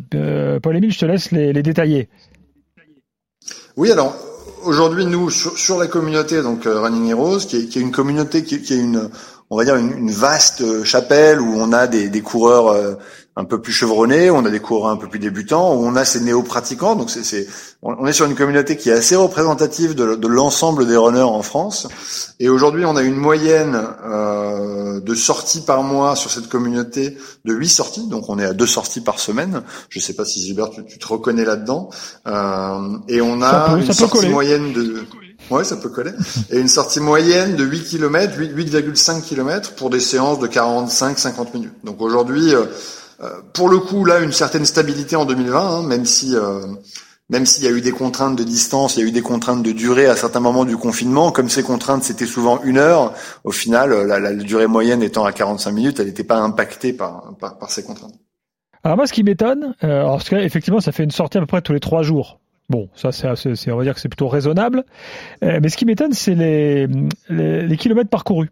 Paul-Émile, 0.57 0.91
je 0.91 0.97
te 0.97 1.05
laisse 1.05 1.31
les, 1.31 1.53
les 1.53 1.61
détailler. 1.61 2.09
Oui, 3.77 3.91
alors 3.91 4.15
aujourd'hui, 4.65 5.05
nous, 5.05 5.29
sur, 5.29 5.57
sur, 5.57 5.77
la 5.77 5.87
communauté, 5.87 6.41
donc 6.41 6.65
euh, 6.65 6.81
Running 6.81 7.09
Heroes, 7.09 7.39
qui 7.39 7.57
est, 7.57 7.75
une 7.75 7.91
communauté 7.91 8.43
qui, 8.43 8.61
qui 8.61 8.73
est 8.73 8.79
une, 8.79 9.09
on 9.49 9.57
va 9.57 9.65
dire 9.65 9.75
une, 9.75 10.11
vaste 10.11 10.61
euh, 10.61 10.83
chapelle 10.83 11.41
où 11.41 11.53
on 11.55 11.71
a 11.71 11.87
des, 11.87 12.09
des 12.09 12.21
coureurs 12.21 12.69
euh, 12.69 12.95
un 13.35 13.45
peu 13.45 13.59
plus 13.59 13.73
chevronnés, 13.73 14.29
on 14.29 14.45
a 14.45 14.49
des 14.51 14.59
coureurs 14.59 14.91
un 14.91 14.97
peu 14.97 15.07
plus 15.07 15.19
débutants, 15.19 15.71
on 15.71 15.95
a 15.95 16.05
ces 16.05 16.19
néo-pratiquants. 16.19 16.95
Donc 16.95 17.09
c'est, 17.09 17.23
c'est, 17.23 17.47
on 17.81 18.05
est 18.05 18.13
sur 18.13 18.27
une 18.27 18.35
communauté 18.35 18.77
qui 18.77 18.89
est 18.89 18.93
assez 18.93 19.15
représentative 19.15 19.95
de, 19.95 20.15
de 20.15 20.27
l'ensemble 20.27 20.85
des 20.85 20.95
runners 20.95 21.21
en 21.21 21.41
France. 21.41 21.87
Et 22.39 22.47
aujourd'hui, 22.49 22.85
on 22.85 22.95
a 22.95 23.01
une 23.01 23.15
moyenne 23.15 23.81
euh, 24.05 24.99
de 24.99 25.15
sorties 25.15 25.61
par 25.61 25.81
mois 25.81 26.15
sur 26.15 26.29
cette 26.29 26.47
communauté 26.47 27.17
de 27.45 27.53
8 27.53 27.69
sorties. 27.69 28.07
Donc 28.07 28.29
on 28.29 28.37
est 28.37 28.45
à 28.45 28.53
deux 28.53 28.67
sorties 28.67 29.01
par 29.01 29.19
semaine. 29.19 29.63
Je 29.89 29.99
sais 29.99 30.13
pas 30.13 30.25
si 30.25 30.41
Gilbert, 30.43 30.69
tu, 30.69 30.85
tu 30.85 30.99
te 30.99 31.07
reconnais 31.07 31.45
là-dedans. 31.45 31.89
Euh, 32.27 32.97
et 33.07 33.21
on 33.21 33.41
a 33.41 33.77
une 33.79 33.91
sortie 33.93 34.29
moyenne 34.29 34.73
de 34.73 35.05
Ouais, 35.49 35.63
ça 35.63 35.75
peut 35.75 35.89
coller. 35.89 36.11
Et 36.51 36.59
une 36.59 36.69
sortie 36.69 36.99
moyenne 36.99 37.55
de 37.55 37.65
8 37.65 37.83
km, 37.83 38.39
8,5 38.39 39.21
km 39.21 39.73
pour 39.75 39.89
des 39.89 39.99
séances 39.99 40.39
de 40.39 40.47
45-50 40.47 41.53
minutes. 41.53 41.73
Donc 41.83 42.01
aujourd'hui, 42.01 42.55
euh, 42.55 42.65
pour 43.53 43.69
le 43.69 43.79
coup, 43.79 44.05
là, 44.05 44.19
une 44.19 44.31
certaine 44.31 44.65
stabilité 44.65 45.15
en 45.15 45.25
2020, 45.25 45.59
hein, 45.59 45.83
même 45.83 46.05
si 46.05 46.35
euh, 46.35 46.65
même 47.29 47.45
s'il 47.45 47.63
y 47.63 47.67
a 47.67 47.71
eu 47.71 47.81
des 47.81 47.91
contraintes 47.91 48.37
de 48.37 48.43
distance, 48.43 48.95
il 48.95 48.99
y 49.01 49.03
a 49.03 49.07
eu 49.07 49.11
des 49.11 49.21
contraintes 49.21 49.63
de 49.63 49.71
durée 49.71 50.07
à 50.07 50.15
certains 50.15 50.39
moments 50.39 50.65
du 50.65 50.77
confinement. 50.77 51.31
Comme 51.31 51.49
ces 51.49 51.63
contraintes, 51.63 52.03
c'était 52.03 52.25
souvent 52.25 52.61
une 52.63 52.77
heure. 52.77 53.13
Au 53.43 53.51
final, 53.51 53.91
la, 53.91 54.19
la, 54.19 54.33
durée 54.33 54.67
moyenne 54.67 55.01
étant 55.01 55.25
à 55.25 55.31
45 55.31 55.71
minutes, 55.71 55.99
elle 55.99 56.07
n'était 56.07 56.23
pas 56.23 56.37
impactée 56.37 56.93
par, 56.93 57.35
par, 57.39 57.71
ces 57.71 57.83
contraintes. 57.83 58.13
Alors 58.83 58.97
moi, 58.97 59.07
ce 59.07 59.13
qui 59.13 59.23
m'étonne, 59.23 59.73
euh, 59.83 60.03
parce 60.03 60.31
effectivement, 60.33 60.81
ça 60.81 60.91
fait 60.91 61.03
une 61.03 61.11
sortie 61.11 61.37
à 61.37 61.41
peu 61.41 61.47
près 61.47 61.61
tous 61.61 61.73
les 61.73 61.79
trois 61.79 62.03
jours. 62.03 62.39
Bon, 62.69 62.89
ça, 62.95 63.11
c'est, 63.11 63.71
on 63.71 63.77
va 63.77 63.83
dire 63.83 63.93
que 63.93 63.99
c'est 63.99 64.09
plutôt 64.09 64.27
raisonnable. 64.27 64.83
Euh, 65.43 65.59
mais 65.61 65.69
ce 65.69 65.77
qui 65.77 65.85
m'étonne, 65.85 66.13
c'est 66.13 66.35
les, 66.35 66.87
les 67.29 67.77
kilomètres 67.77 68.09
parcourus. 68.09 68.49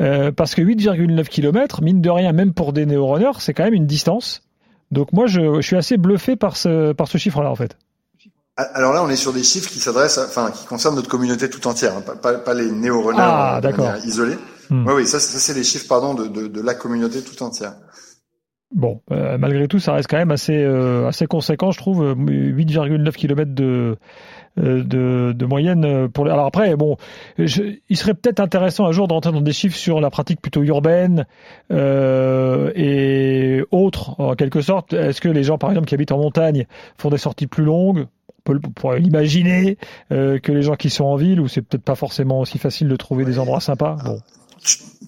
Euh, 0.00 0.32
parce 0.32 0.54
que 0.54 0.62
8,9 0.62 1.28
km, 1.28 1.82
mine 1.82 2.00
de 2.00 2.10
rien, 2.10 2.32
même 2.32 2.54
pour 2.54 2.72
des 2.72 2.86
néo-runners, 2.86 3.38
c'est 3.40 3.52
quand 3.52 3.64
même 3.64 3.74
une 3.74 3.86
distance. 3.86 4.42
Donc 4.90 5.12
moi, 5.12 5.26
je, 5.26 5.56
je, 5.56 5.60
suis 5.60 5.76
assez 5.76 5.96
bluffé 5.96 6.36
par 6.36 6.56
ce, 6.56 6.92
par 6.92 7.08
ce 7.08 7.18
chiffre-là, 7.18 7.50
en 7.50 7.54
fait. 7.54 7.76
Alors 8.56 8.92
là, 8.92 9.02
on 9.02 9.08
est 9.08 9.16
sur 9.16 9.32
des 9.32 9.42
chiffres 9.42 9.70
qui 9.70 9.78
s'adressent, 9.78 10.18
enfin, 10.18 10.50
qui 10.50 10.66
concernent 10.66 10.96
notre 10.96 11.08
communauté 11.08 11.48
tout 11.48 11.66
entière, 11.66 11.96
hein, 11.96 12.02
pas, 12.22 12.34
pas, 12.34 12.54
les 12.54 12.70
néo-runners 12.70 13.18
ah, 13.20 13.60
euh, 13.64 13.98
isolés. 14.04 14.36
Hmm. 14.68 14.86
Oui, 14.86 14.94
oui, 14.96 15.06
ça, 15.06 15.20
ça 15.20 15.38
c'est 15.38 15.54
les 15.54 15.64
chiffres, 15.64 15.86
pardon, 15.88 16.12
de, 16.12 16.26
de, 16.26 16.48
de, 16.48 16.60
la 16.60 16.74
communauté 16.74 17.22
tout 17.22 17.42
entière. 17.42 17.72
Bon, 18.74 19.00
euh, 19.10 19.38
malgré 19.38 19.68
tout, 19.68 19.78
ça 19.78 19.94
reste 19.94 20.08
quand 20.08 20.18
même 20.18 20.30
assez, 20.30 20.56
euh, 20.56 21.08
assez 21.08 21.26
conséquent, 21.26 21.70
je 21.70 21.78
trouve. 21.78 22.14
8,9 22.14 23.12
km 23.12 23.54
de, 23.54 23.96
de, 24.56 25.32
de, 25.34 25.46
moyenne 25.46 26.08
pour 26.08 26.26
alors 26.26 26.46
après 26.46 26.76
bon 26.76 26.98
je, 27.38 27.62
il 27.88 27.96
serait 27.96 28.12
peut-être 28.12 28.40
intéressant 28.40 28.84
un 28.84 28.92
jour 28.92 29.08
d'entrer 29.08 29.32
dans 29.32 29.40
des 29.40 29.52
chiffres 29.52 29.76
sur 29.76 30.00
la 30.00 30.10
pratique 30.10 30.42
plutôt 30.42 30.62
urbaine 30.62 31.26
euh, 31.72 32.70
et 32.74 33.62
autres 33.70 34.20
en 34.20 34.34
quelque 34.34 34.60
sorte 34.60 34.92
est-ce 34.92 35.20
que 35.20 35.28
les 35.28 35.42
gens 35.42 35.56
par 35.56 35.70
exemple 35.70 35.86
qui 35.86 35.94
habitent 35.94 36.12
en 36.12 36.18
montagne 36.18 36.66
font 36.98 37.10
des 37.10 37.18
sorties 37.18 37.46
plus 37.46 37.64
longues? 37.64 38.06
On 38.44 38.58
peut, 38.58 38.96
l'imaginer 38.96 39.78
euh, 40.10 40.40
que 40.40 40.50
les 40.50 40.62
gens 40.62 40.74
qui 40.74 40.90
sont 40.90 41.04
en 41.04 41.14
ville 41.14 41.40
où 41.40 41.46
c'est 41.46 41.62
peut-être 41.62 41.84
pas 41.84 41.94
forcément 41.94 42.40
aussi 42.40 42.58
facile 42.58 42.88
de 42.88 42.96
trouver 42.96 43.24
des 43.24 43.38
endroits 43.38 43.60
sympas? 43.60 43.96
Bon 44.04 44.18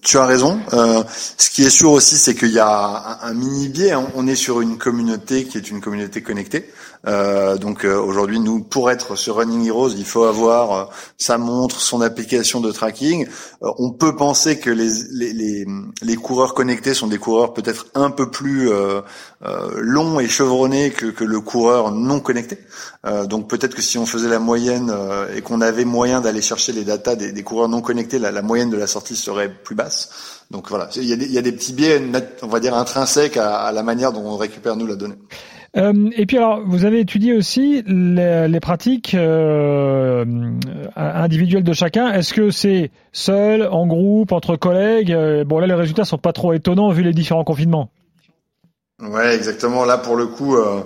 tu, 0.01 0.17
as 0.17 0.25
raison. 0.25 0.59
Euh, 0.73 1.03
ce 1.37 1.49
qui 1.49 1.63
est 1.63 1.69
sûr 1.69 1.91
aussi, 1.91 2.15
c'est 2.17 2.35
qu'il 2.35 2.51
y 2.51 2.59
a 2.59 2.67
un, 2.67 3.29
un 3.29 3.33
mini 3.33 3.69
biais. 3.69 3.91
Hein. 3.91 4.07
On 4.15 4.27
est 4.27 4.35
sur 4.35 4.61
une 4.61 4.77
communauté 4.77 5.45
qui 5.45 5.57
est 5.57 5.69
une 5.69 5.81
communauté 5.81 6.21
connectée. 6.21 6.69
Euh, 7.07 7.57
donc 7.57 7.85
euh, 7.85 7.99
aujourd'hui, 7.99 8.39
nous, 8.39 8.63
pour 8.63 8.89
être 8.89 9.15
sur 9.15 9.35
Running 9.35 9.65
Heroes, 9.67 9.91
il 9.95 10.05
faut 10.05 10.23
avoir 10.23 10.71
euh, 10.71 10.85
sa 11.17 11.37
montre, 11.37 11.79
son 11.79 12.01
application 12.01 12.61
de 12.61 12.71
tracking. 12.71 13.27
Euh, 13.63 13.69
on 13.77 13.91
peut 13.91 14.15
penser 14.15 14.59
que 14.59 14.69
les, 14.69 14.89
les, 15.11 15.33
les, 15.33 15.65
les, 16.01 16.15
coureurs 16.15 16.53
connectés 16.53 16.93
sont 16.93 17.07
des 17.07 17.17
coureurs 17.17 17.53
peut-être 17.53 17.87
un 17.93 18.09
peu 18.09 18.29
plus 18.29 18.69
longs 19.77 20.19
et 20.19 20.27
chevronnés 20.27 20.91
que, 20.91 21.07
que, 21.07 21.23
le 21.23 21.39
coureur 21.39 21.91
non 21.91 22.19
connecté. 22.19 22.57
donc 23.25 23.47
peut-être 23.47 23.75
que 23.75 23.81
si 23.81 23.97
on 23.97 24.05
faisait 24.05 24.29
la 24.29 24.39
moyenne 24.39 24.93
et 25.35 25.41
qu'on 25.41 25.61
avait 25.61 25.85
moyen 25.85 26.21
d'aller 26.21 26.41
chercher 26.41 26.71
les 26.71 26.83
datas 26.83 27.15
des, 27.15 27.31
des 27.31 27.43
coureurs 27.43 27.69
non 27.69 27.81
connectés, 27.81 28.17
la, 28.17 28.31
la, 28.31 28.41
moyenne 28.41 28.69
de 28.69 28.77
la 28.77 28.87
sortie 28.87 29.15
serait 29.15 29.53
plus 29.53 29.75
basse. 29.75 30.09
Donc 30.51 30.69
voilà, 30.69 30.89
il 30.95 31.03
y 31.03 31.13
a 31.13 31.15
des, 31.15 31.25
il 31.25 31.31
y 31.31 31.37
a 31.37 31.41
des 31.41 31.51
petits 31.51 31.73
biais, 31.73 32.01
on 32.41 32.47
va 32.47 32.59
dire 32.59 32.75
intrinsèques 32.75 33.37
à, 33.37 33.57
à 33.57 33.71
la 33.71 33.83
manière 33.83 34.11
dont 34.11 34.25
on 34.25 34.37
récupère 34.37 34.75
nous 34.75 34.87
la 34.87 34.95
donnée. 34.95 35.17
Euh, 35.77 36.09
et 36.15 36.25
puis 36.25 36.37
alors, 36.37 36.61
vous 36.65 36.85
avez 36.85 37.01
étudié 37.01 37.35
aussi 37.35 37.83
les, 37.85 38.47
les 38.47 38.59
pratiques 38.61 39.13
euh, 39.13 40.23
individuelles 40.95 41.65
de 41.65 41.73
chacun. 41.73 42.13
Est-ce 42.13 42.33
que 42.33 42.49
c'est 42.49 42.91
seul, 43.11 43.67
en 43.69 43.85
groupe, 43.85 44.31
entre 44.31 44.55
collègues? 44.55 45.11
Euh, 45.11 45.43
Bon 45.43 45.59
là, 45.59 45.67
les 45.67 45.73
résultats 45.73 46.05
sont 46.05 46.17
pas 46.17 46.31
trop 46.31 46.53
étonnants 46.53 46.91
vu 46.91 47.03
les 47.03 47.11
différents 47.11 47.43
confinements. 47.43 47.89
Ouais, 49.01 49.35
exactement. 49.35 49.83
Là, 49.83 49.97
pour 49.97 50.15
le 50.15 50.27
coup, 50.27 50.55
euh, 50.55 50.81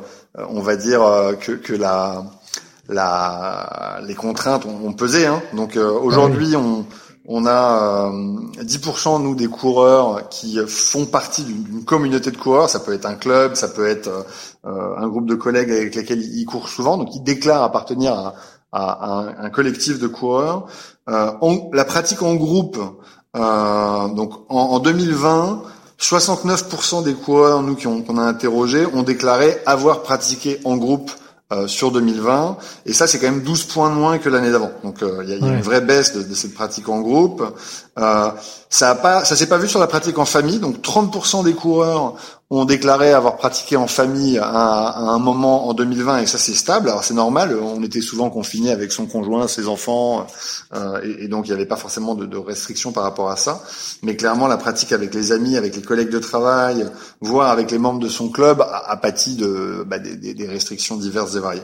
on 0.50 0.62
va 0.62 0.76
dire 0.76 1.04
euh, 1.04 1.34
que, 1.34 1.52
que 1.52 1.74
la, 1.74 2.24
la, 2.88 4.00
les 4.08 4.16
contraintes 4.16 4.66
ont, 4.66 4.88
ont 4.88 4.94
pesé. 4.94 5.28
Hein. 5.28 5.44
Donc 5.54 5.76
aujourd'hui, 5.76 6.56
ah 6.56 6.60
on 6.60 6.86
on 7.32 7.46
a 7.46 8.10
10% 8.10 9.16
euh, 9.16 9.20
nous 9.20 9.36
des 9.36 9.48
coureurs 9.48 10.28
qui 10.30 10.58
font 10.68 11.06
partie 11.06 11.44
d'une 11.44 11.86
communauté 11.86 12.32
de 12.32 12.38
coureurs. 12.38 12.72
Ça 12.72 12.80
peut 12.80 12.92
être 12.92 13.06
un 13.06 13.14
club, 13.14 13.54
ça 13.54 13.68
peut 13.68 13.88
être 13.88 14.10
euh, 14.66 14.96
un 14.98 15.08
groupe 15.08 15.28
de 15.28 15.36
collègues 15.36 15.70
avec 15.72 15.94
lesquels 15.94 16.24
ils 16.24 16.46
courent 16.46 16.68
souvent. 16.68 16.98
Donc 16.98 17.10
ils 17.14 17.22
déclarent 17.22 17.62
appartenir 17.62 18.34
à, 18.72 19.36
un, 19.44 19.50
collectif 19.52 20.00
de 20.00 20.08
coureurs. 20.08 20.66
Euh, 21.08 21.32
la 21.72 21.86
pratique 21.86 22.24
en 22.24 22.34
groupe, 22.34 22.80
donc 23.36 24.34
en, 24.50 24.80
2020, 24.80 25.62
69% 26.00 27.04
des 27.04 27.14
coureurs 27.14 27.62
nous 27.62 27.76
qu'on 27.76 28.18
a 28.18 28.24
interrogés 28.24 28.88
ont 28.88 29.04
déclaré 29.04 29.58
avoir 29.68 30.02
pratiqué 30.02 30.60
en 30.66 30.78
groupe 30.78 31.12
euh, 31.52 31.68
sur 31.68 31.92
2020. 31.92 32.58
Et 32.86 32.94
ça, 32.94 33.08
c'est 33.08 33.18
quand 33.18 33.26
même 33.26 33.42
12 33.42 33.64
points 33.64 33.90
de 33.90 33.96
moins 33.96 34.20
que 34.20 34.30
l'année 34.30 34.52
d'avant. 34.52 34.72
Donc, 34.84 35.02
euh, 35.02 35.22
il 35.24 35.30
y, 35.30 35.34
a, 35.34 35.38
y 35.38 35.44
a 35.44 35.54
une 35.54 35.62
vraie 35.62 35.82
baisse 35.82 36.16
de, 36.16 36.22
de, 36.22 36.36
cette 36.36 36.54
pratique 36.54 36.88
en 36.90 37.00
groupe. 37.00 37.44
Euh, 37.98 38.30
ça 38.70 38.92
a 38.92 38.96
pas, 38.96 39.26
ça 39.26 39.36
s'est 39.36 39.50
pas 39.50 39.58
vu 39.58 39.68
sur 39.68 39.80
la 39.80 39.88
pratique 39.88 40.20
en 40.20 40.26
famille. 40.26 40.60
Donc 40.60 40.78
30% 40.84 41.44
des 41.44 41.54
coureurs 41.54 42.16
ont 42.52 42.66
déclaré 42.66 43.14
avoir 43.14 43.38
pratiqué 43.38 43.78
en 43.78 43.86
famille 43.86 44.40
à, 44.40 44.98
un 44.98 45.20
moment 45.20 45.68
en 45.68 45.74
2020 45.76 46.20
et 46.20 46.26
ça 46.26 46.40
c'est 46.40 46.56
stable. 46.56 46.90
Alors 46.90 47.04
c'est 47.04 47.14
normal, 47.14 47.56
on 47.62 47.84
était 47.84 48.02
souvent 48.02 48.32
confiné 48.32 48.72
avec 48.72 48.92
son 48.92 49.06
conjoint, 49.06 49.48
ses 49.48 49.68
enfants, 49.68 50.26
euh, 50.74 51.00
et, 51.04 51.28
donc 51.28 51.48
il 51.48 51.52
n'y 51.52 51.56
avait 51.56 51.68
pas 51.68 51.76
forcément 51.76 52.16
de, 52.16 52.38
restrictions 52.38 52.92
par 52.92 53.04
rapport 53.04 53.30
à 53.30 53.36
ça. 53.36 53.64
Mais 54.02 54.16
clairement 54.16 54.48
la 54.48 54.58
pratique 54.58 54.92
avec 54.94 55.14
les 55.14 55.32
amis, 55.32 55.58
avec 55.58 55.76
les 55.76 55.84
collègues 55.84 56.10
de 56.10 56.18
travail, 56.18 56.90
voire 57.22 57.52
avec 57.52 57.70
les 57.70 57.78
membres 57.78 58.00
de 58.00 58.10
son 58.10 58.30
club, 58.30 58.62
a, 58.62 58.98
pâti 58.98 59.36
de 59.36 59.86
bah, 59.86 60.00
des, 60.00 60.48
restrictions 60.48 60.98
diverses 60.98 61.36
et 61.36 61.40
variées. 61.40 61.62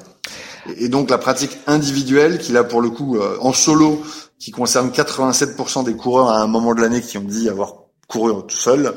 Et, 0.77 0.87
donc 0.87 1.09
la 1.09 1.17
pratique 1.17 1.57
individuelle, 1.65 2.37
qui 2.37 2.51
là 2.51 2.63
pour 2.63 2.81
le 2.81 2.91
coup 2.91 3.17
euh, 3.17 3.37
en 3.41 3.53
solo 3.53 4.03
qui 4.37 4.51
concerne 4.51 4.89
87% 4.89 5.85
des 5.85 5.95
coureurs 5.95 6.29
à 6.29 6.41
un 6.41 6.47
moment 6.47 6.75
de 6.75 6.81
l'année 6.81 7.01
qui 7.01 7.17
ont 7.17 7.23
dit 7.23 7.49
avoir 7.49 7.84
couru 8.07 8.33
seul. 8.49 8.93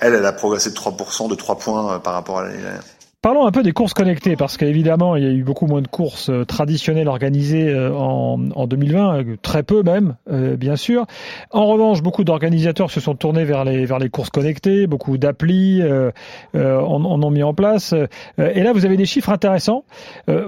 Elle, 0.00 0.14
elle 0.14 0.26
a 0.26 0.32
progressé 0.32 0.70
de 0.70 0.74
3%, 0.76 1.28
de 1.28 1.34
3 1.34 1.58
points 1.58 1.94
euh, 1.94 1.98
par 1.98 2.14
rapport 2.14 2.38
à 2.38 2.44
l'année 2.44 2.62
dernière. 2.62 2.82
Parlons 3.22 3.44
un 3.44 3.50
peu 3.50 3.62
des 3.62 3.72
courses 3.72 3.92
connectées, 3.92 4.34
parce 4.34 4.56
qu'évidemment, 4.56 5.14
il 5.14 5.22
y 5.22 5.26
a 5.26 5.30
eu 5.30 5.42
beaucoup 5.42 5.66
moins 5.66 5.82
de 5.82 5.88
courses 5.88 6.30
euh, 6.30 6.46
traditionnelles 6.46 7.08
organisées 7.08 7.68
euh, 7.68 7.92
en, 7.92 8.50
en 8.54 8.66
2020, 8.66 9.36
très 9.42 9.62
peu 9.62 9.82
même, 9.82 10.16
bien 10.26 10.76
sûr. 10.76 11.04
En 11.50 11.66
revanche, 11.66 12.02
beaucoup 12.02 12.24
d'organisateurs 12.24 12.90
se 12.90 12.98
sont 12.98 13.14
tournés 13.14 13.44
vers 13.44 13.64
les, 13.66 13.84
vers 13.84 13.98
les 13.98 14.08
courses 14.08 14.30
connectées, 14.30 14.86
beaucoup 14.86 15.18
d'applis 15.18 15.82
euh, 15.82 16.12
en, 16.54 17.04
en, 17.04 17.22
ont 17.22 17.30
mis 17.30 17.42
en 17.42 17.52
place. 17.52 17.94
et 18.38 18.62
là, 18.62 18.72
vous 18.72 18.86
avez 18.86 18.96
des 18.96 19.04
chiffres 19.04 19.30
intéressants. 19.30 19.84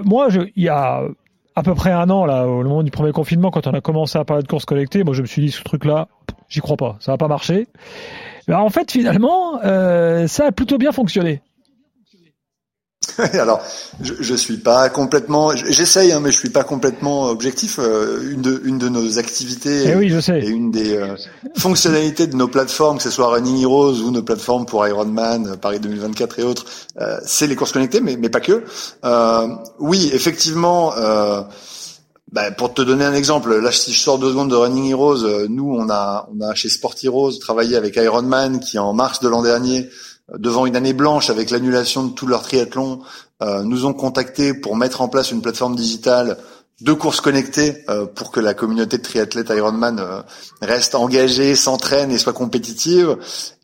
moi, 0.03 0.29
il 0.55 0.63
y 0.63 0.69
a 0.69 1.03
à 1.55 1.63
peu 1.63 1.75
près 1.75 1.91
un 1.91 2.09
an, 2.09 2.25
là, 2.25 2.47
au 2.47 2.63
moment 2.63 2.83
du 2.83 2.91
premier 2.91 3.11
confinement, 3.11 3.51
quand 3.51 3.67
on 3.67 3.73
a 3.73 3.81
commencé 3.81 4.17
à 4.17 4.25
parler 4.25 4.43
de 4.43 4.47
courses 4.47 4.65
collectées, 4.65 5.03
moi 5.03 5.13
je 5.13 5.21
me 5.21 5.27
suis 5.27 5.41
dit 5.41 5.51
ce 5.51 5.63
truc-là, 5.63 6.07
j'y 6.49 6.61
crois 6.61 6.77
pas, 6.77 6.97
ça 6.99 7.11
va 7.11 7.17
pas 7.17 7.27
marcher. 7.27 7.67
Mais 8.47 8.55
en 8.55 8.69
fait, 8.69 8.91
finalement, 8.91 9.59
euh, 9.63 10.27
ça 10.27 10.47
a 10.47 10.51
plutôt 10.51 10.77
bien 10.77 10.91
fonctionné. 10.91 11.41
Alors, 13.33 13.61
je, 14.01 14.13
je 14.19 14.35
suis 14.35 14.57
pas 14.57 14.89
complètement, 14.89 15.55
j'essaye, 15.55 16.11
hein, 16.11 16.19
mais 16.21 16.31
je 16.31 16.37
suis 16.37 16.49
pas 16.49 16.63
complètement 16.63 17.25
objectif. 17.25 17.79
Euh, 17.79 18.31
une 18.31 18.41
de 18.41 18.61
une 18.63 18.77
de 18.77 18.89
nos 18.89 19.19
activités 19.19 19.83
eh 19.87 19.95
oui, 19.95 20.09
je 20.09 20.19
sais. 20.19 20.39
et 20.39 20.47
une 20.47 20.71
des 20.71 20.95
euh, 20.95 21.15
fonctionnalités 21.55 22.27
de 22.27 22.35
nos 22.35 22.47
plateformes, 22.47 22.97
que 22.97 23.03
ce 23.03 23.11
soit 23.11 23.27
Running 23.27 23.61
Heroes 23.61 24.01
ou 24.01 24.11
nos 24.11 24.23
plateformes 24.23 24.65
pour 24.65 24.85
Ironman, 24.87 25.57
Paris 25.57 25.79
2024 25.79 26.39
et 26.39 26.43
autres, 26.43 26.65
euh, 26.99 27.17
c'est 27.25 27.47
les 27.47 27.55
courses 27.55 27.71
connectées, 27.71 28.01
mais 28.01 28.17
mais 28.17 28.29
pas 28.29 28.41
que. 28.41 28.63
oui, 29.79 30.09
effectivement. 30.13 30.93
Bah, 32.31 32.49
pour 32.49 32.73
te 32.73 32.81
donner 32.81 33.05
un 33.05 33.13
exemple, 33.13 33.55
là 33.59 33.71
si 33.71 33.93
je 33.93 33.99
sors 33.99 34.17
deux 34.17 34.29
secondes 34.29 34.49
de 34.49 34.55
Running 34.55 34.89
Heroes, 34.89 35.47
nous 35.49 35.71
on 35.77 35.87
a 35.91 36.27
on 36.35 36.41
a 36.41 36.55
chez 36.55 36.67
Sport 36.67 36.95
Heroes 37.03 37.33
travaillé 37.39 37.75
avec 37.75 37.95
Ironman 37.95 38.59
qui 38.59 38.79
en 38.79 38.91
mars 38.91 39.19
de 39.19 39.27
l'an 39.27 39.43
dernier 39.43 39.87
devant 40.37 40.65
une 40.65 40.75
année 40.75 40.93
blanche 40.93 41.29
avec 41.29 41.49
l'annulation 41.49 42.03
de 42.05 42.13
tout 42.13 42.27
leur 42.27 42.43
triathlon, 42.43 43.01
euh, 43.41 43.63
nous 43.63 43.85
ont 43.85 43.93
contactés 43.93 44.53
pour 44.53 44.75
mettre 44.75 45.01
en 45.01 45.09
place 45.09 45.31
une 45.31 45.41
plateforme 45.41 45.75
digitale 45.75 46.37
de 46.81 46.91
courses 46.91 47.21
connectées 47.21 47.83
euh, 47.87 48.07
pour 48.07 48.31
que 48.31 48.39
la 48.39 48.53
communauté 48.53 48.97
de 48.97 49.03
triathlètes 49.03 49.51
Ironman 49.55 49.99
euh, 49.99 50.21
reste 50.61 50.95
engagée, 50.95 51.55
s'entraîne 51.55 52.11
et 52.11 52.17
soit 52.17 52.33
compétitive. 52.33 53.15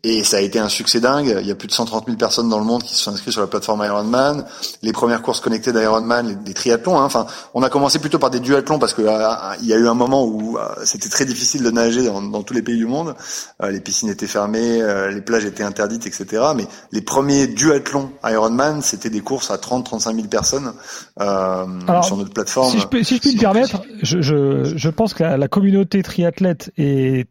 Et 0.02 0.24
ça 0.24 0.38
a 0.38 0.40
été 0.40 0.58
un 0.58 0.70
succès 0.70 1.00
dingue. 1.00 1.36
Il 1.40 1.46
y 1.46 1.50
a 1.50 1.54
plus 1.54 1.68
de 1.68 1.72
130 1.72 2.06
000 2.06 2.16
personnes 2.16 2.48
dans 2.48 2.58
le 2.58 2.64
monde 2.64 2.82
qui 2.82 2.94
se 2.94 3.02
sont 3.02 3.10
inscrites 3.10 3.32
sur 3.32 3.42
la 3.42 3.48
plateforme 3.48 3.84
Ironman. 3.84 4.46
Les 4.80 4.92
premières 4.92 5.20
courses 5.20 5.40
connectées 5.40 5.72
d'Ironman, 5.72 6.42
des 6.42 6.54
triathlons. 6.54 6.98
Hein. 6.98 7.04
Enfin, 7.04 7.26
on 7.52 7.62
a 7.62 7.68
commencé 7.68 7.98
plutôt 7.98 8.18
par 8.18 8.30
des 8.30 8.40
duathlons 8.40 8.78
parce 8.78 8.94
que 8.94 9.02
euh, 9.02 9.28
il 9.60 9.66
y 9.66 9.74
a 9.74 9.76
eu 9.76 9.88
un 9.88 9.94
moment 9.94 10.24
où 10.24 10.56
c'était 10.84 11.10
très 11.10 11.26
difficile 11.26 11.62
de 11.62 11.70
nager 11.70 12.02
dans, 12.04 12.42
tous 12.42 12.54
les 12.54 12.62
pays 12.62 12.78
du 12.78 12.86
monde. 12.86 13.14
les 13.62 13.80
piscines 13.80 14.08
étaient 14.08 14.26
fermées, 14.26 14.82
les 15.12 15.20
plages 15.20 15.44
étaient 15.44 15.62
interdites, 15.62 16.06
etc. 16.06 16.42
Mais 16.56 16.66
les 16.92 17.02
premiers 17.02 17.46
duathlons 17.46 18.10
Ironman, 18.24 18.80
c'était 18.80 19.10
des 19.10 19.20
courses 19.20 19.50
à 19.50 19.56
30-35 19.56 20.14
000 20.14 20.28
personnes 20.28 20.72
sur 21.18 22.16
notre 22.16 22.32
plateforme 22.32 22.70
si 22.70 22.78
je 22.78 22.86
puis 23.04 23.34
me 23.34 23.40
permettre, 23.40 23.82
je, 24.02 24.20
je, 24.20 24.76
je 24.76 24.88
pense 24.88 25.14
que 25.14 25.22
la, 25.22 25.36
la, 25.36 25.48
communauté 25.48 26.02
triathlète 26.02 26.72
est 26.76 27.28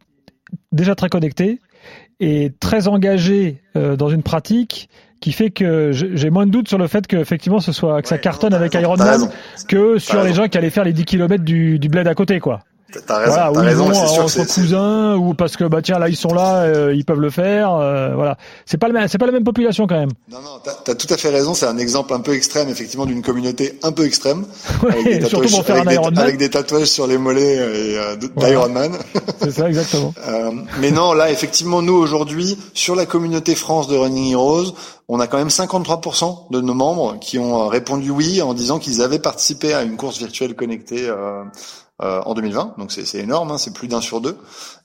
déjà 0.72 0.96
très 0.96 1.10
connectée 1.10 1.60
et 2.20 2.52
très 2.60 2.88
engagée 2.88 3.62
euh, 3.76 3.96
dans 3.96 4.10
une 4.10 4.24
pratique 4.24 4.90
qui 5.22 5.32
fait 5.34 5.50
que 5.50 5.92
j'ai 5.92 6.30
moins 6.30 6.46
de 6.46 6.52
doutes 6.52 6.70
sur 6.70 6.78
le 6.78 6.88
fait 6.88 7.06
que 7.06 7.18
effectivement 7.18 7.60
ce 7.60 7.74
soit 7.74 8.02
que 8.02 8.08
ça 8.08 8.18
cartonne 8.18 8.54
avec 8.54 8.74
Ironman 8.74 9.30
que 9.68 10.00
sur 10.00 10.24
les 10.24 10.34
gens 10.34 10.48
qui 10.48 10.58
allaient 10.58 10.70
faire 10.70 10.86
les 10.86 10.94
10 10.94 11.04
km 11.04 11.44
du, 11.44 11.78
du 11.78 11.90
bled 11.90 12.08
à 12.08 12.16
côté 12.16 12.40
quoi. 12.40 12.62
T'as 13.06 13.18
raison, 13.20 13.54
voilà, 13.54 13.70
raison. 13.70 13.94
c'est 13.94 14.08
sûr 14.08 14.24
entre 14.24 14.54
cousins 14.54 15.16
ou 15.16 15.34
parce 15.36 15.58
que 15.58 15.64
bah 15.64 15.82
tiens 15.84 16.00
là 16.00 16.10
ils 16.10 16.16
sont 16.16 16.34
là, 16.34 16.64
euh, 16.64 16.94
ils 16.96 17.06
peuvent 17.06 17.20
le 17.20 17.30
faire. 17.30 17.74
Euh, 17.74 18.16
voilà, 18.16 18.38
c'est 18.66 18.78
pas 18.78 18.88
le 18.88 18.94
même, 18.94 19.08
c'est 19.08 19.20
pas 19.20 19.28
la 19.28 19.32
même 19.32 19.44
population 19.44 19.86
quand 19.86 20.00
même. 20.00 20.10
Non 20.32 20.40
non, 20.42 20.60
t'as 20.64 20.92
as 20.92 20.96
tout 20.96 21.08
à 21.12 21.18
fait 21.18 21.30
raison. 21.30 21.54
C'est 21.54 21.68
un 21.68 21.78
exemple 21.78 22.14
un 22.14 22.20
peu 22.20 22.34
extrême 22.34 22.68
effectivement 22.70 23.06
d'une 23.06 23.22
communauté 23.22 23.78
un 23.84 23.92
peu 23.92 24.06
extrême 24.06 24.46
ouais, 24.84 24.92
avec, 24.92 25.06
des 25.06 25.20
tatouages, 25.20 25.50
surtout 25.50 25.72
avec, 25.72 25.88
des, 25.88 26.20
avec, 26.20 26.38
des, 26.38 26.50
tatouages 26.50 26.88
sur 26.88 27.06
les 27.06 27.18
mollets 27.18 27.56
et, 27.56 27.98
euh, 27.98 28.16
d'Ironman. 28.38 28.94
c'est 29.40 29.52
ça 29.52 29.68
exactement. 29.68 30.14
euh, 30.28 30.52
mais 30.82 30.90
non 30.90 31.14
là 31.14 31.32
effectivement 31.32 31.82
nous 31.84 31.96
aujourd'hui 31.96 32.58
sur 32.74 32.96
la 32.96 33.06
communauté 33.06 33.54
France 33.54 33.88
de 33.88 33.96
Running 33.98 34.32
Heroes, 34.32 34.74
on 35.08 35.20
a 35.20 35.28
quand 35.28 35.38
même 35.38 35.48
53% 35.48 36.52
de 36.52 36.62
nos 36.62 36.74
membres 36.74 37.18
qui 37.20 37.40
ont 37.40 37.68
répondu 37.68 38.12
oui 38.12 38.42
en 38.42 38.54
disant 38.54 38.80
qu'ils 38.80 39.02
avaient 39.02 39.20
participé 39.20 39.74
à 39.74 39.84
une 39.84 39.98
course 39.98 40.20
virtuelle 40.20 40.56
connectée. 40.56 41.08
Euh, 41.08 41.44
euh, 42.02 42.22
en 42.26 42.34
2020, 42.34 42.76
donc 42.78 42.92
c'est 42.92 43.18
énorme, 43.20 43.52
hein, 43.52 43.58
c'est 43.58 43.74
plus 43.74 43.88
d'un 43.88 44.02
sur 44.02 44.22
deux. 44.22 44.38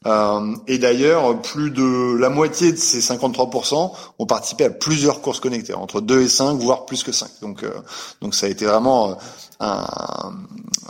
Euh, 0.06 0.54
et 0.66 0.78
d'ailleurs, 0.78 1.40
plus 1.40 1.70
de 1.70 2.16
la 2.18 2.28
moitié 2.28 2.72
de 2.72 2.76
ces 2.76 3.00
53% 3.00 3.92
ont 4.18 4.26
participé 4.26 4.64
à 4.64 4.70
plusieurs 4.70 5.20
courses 5.20 5.40
connectées, 5.40 5.74
entre 5.74 6.00
2 6.00 6.22
et 6.22 6.28
5, 6.28 6.58
voire 6.58 6.84
plus 6.84 7.02
que 7.02 7.12
5. 7.12 7.28
Donc, 7.40 7.62
euh, 7.62 7.70
donc 8.20 8.34
ça 8.34 8.46
a 8.46 8.48
été 8.48 8.66
vraiment 8.66 9.10
euh, 9.10 9.14
un, 9.60 10.32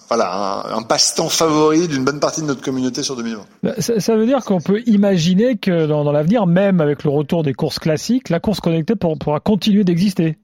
voilà, 0.09 0.67
un, 0.75 0.83
passe-temps 0.83 1.29
favori 1.29 1.87
d'une 1.87 2.05
bonne 2.05 2.21
partie 2.21 2.41
de 2.41 2.47
notre 2.47 2.63
communauté 2.63 3.03
sur 3.03 3.17
2020. 3.17 3.41
Bah, 3.63 3.75
ça, 3.79 4.01
ça 4.01 4.17
veut 4.17 4.27
dire 4.27 4.45
qu'on 4.45 4.61
peut 4.61 4.83
imaginer 4.87 5.57
que 5.57 5.87
dans, 5.87 6.05
dans 6.05 6.13
l'avenir, 6.13 6.47
même 6.47 6.81
avec 6.81 7.05
le 7.05 7.11
retour 7.11 7.43
des 7.43 7.55
courses 7.55 7.79
classiques, 7.79 8.31
la 8.31 8.41
course 8.41 8.61
connectée 8.61 8.95
pourra 8.97 9.41
continuer 9.41 9.85
d'exister. 9.85 10.39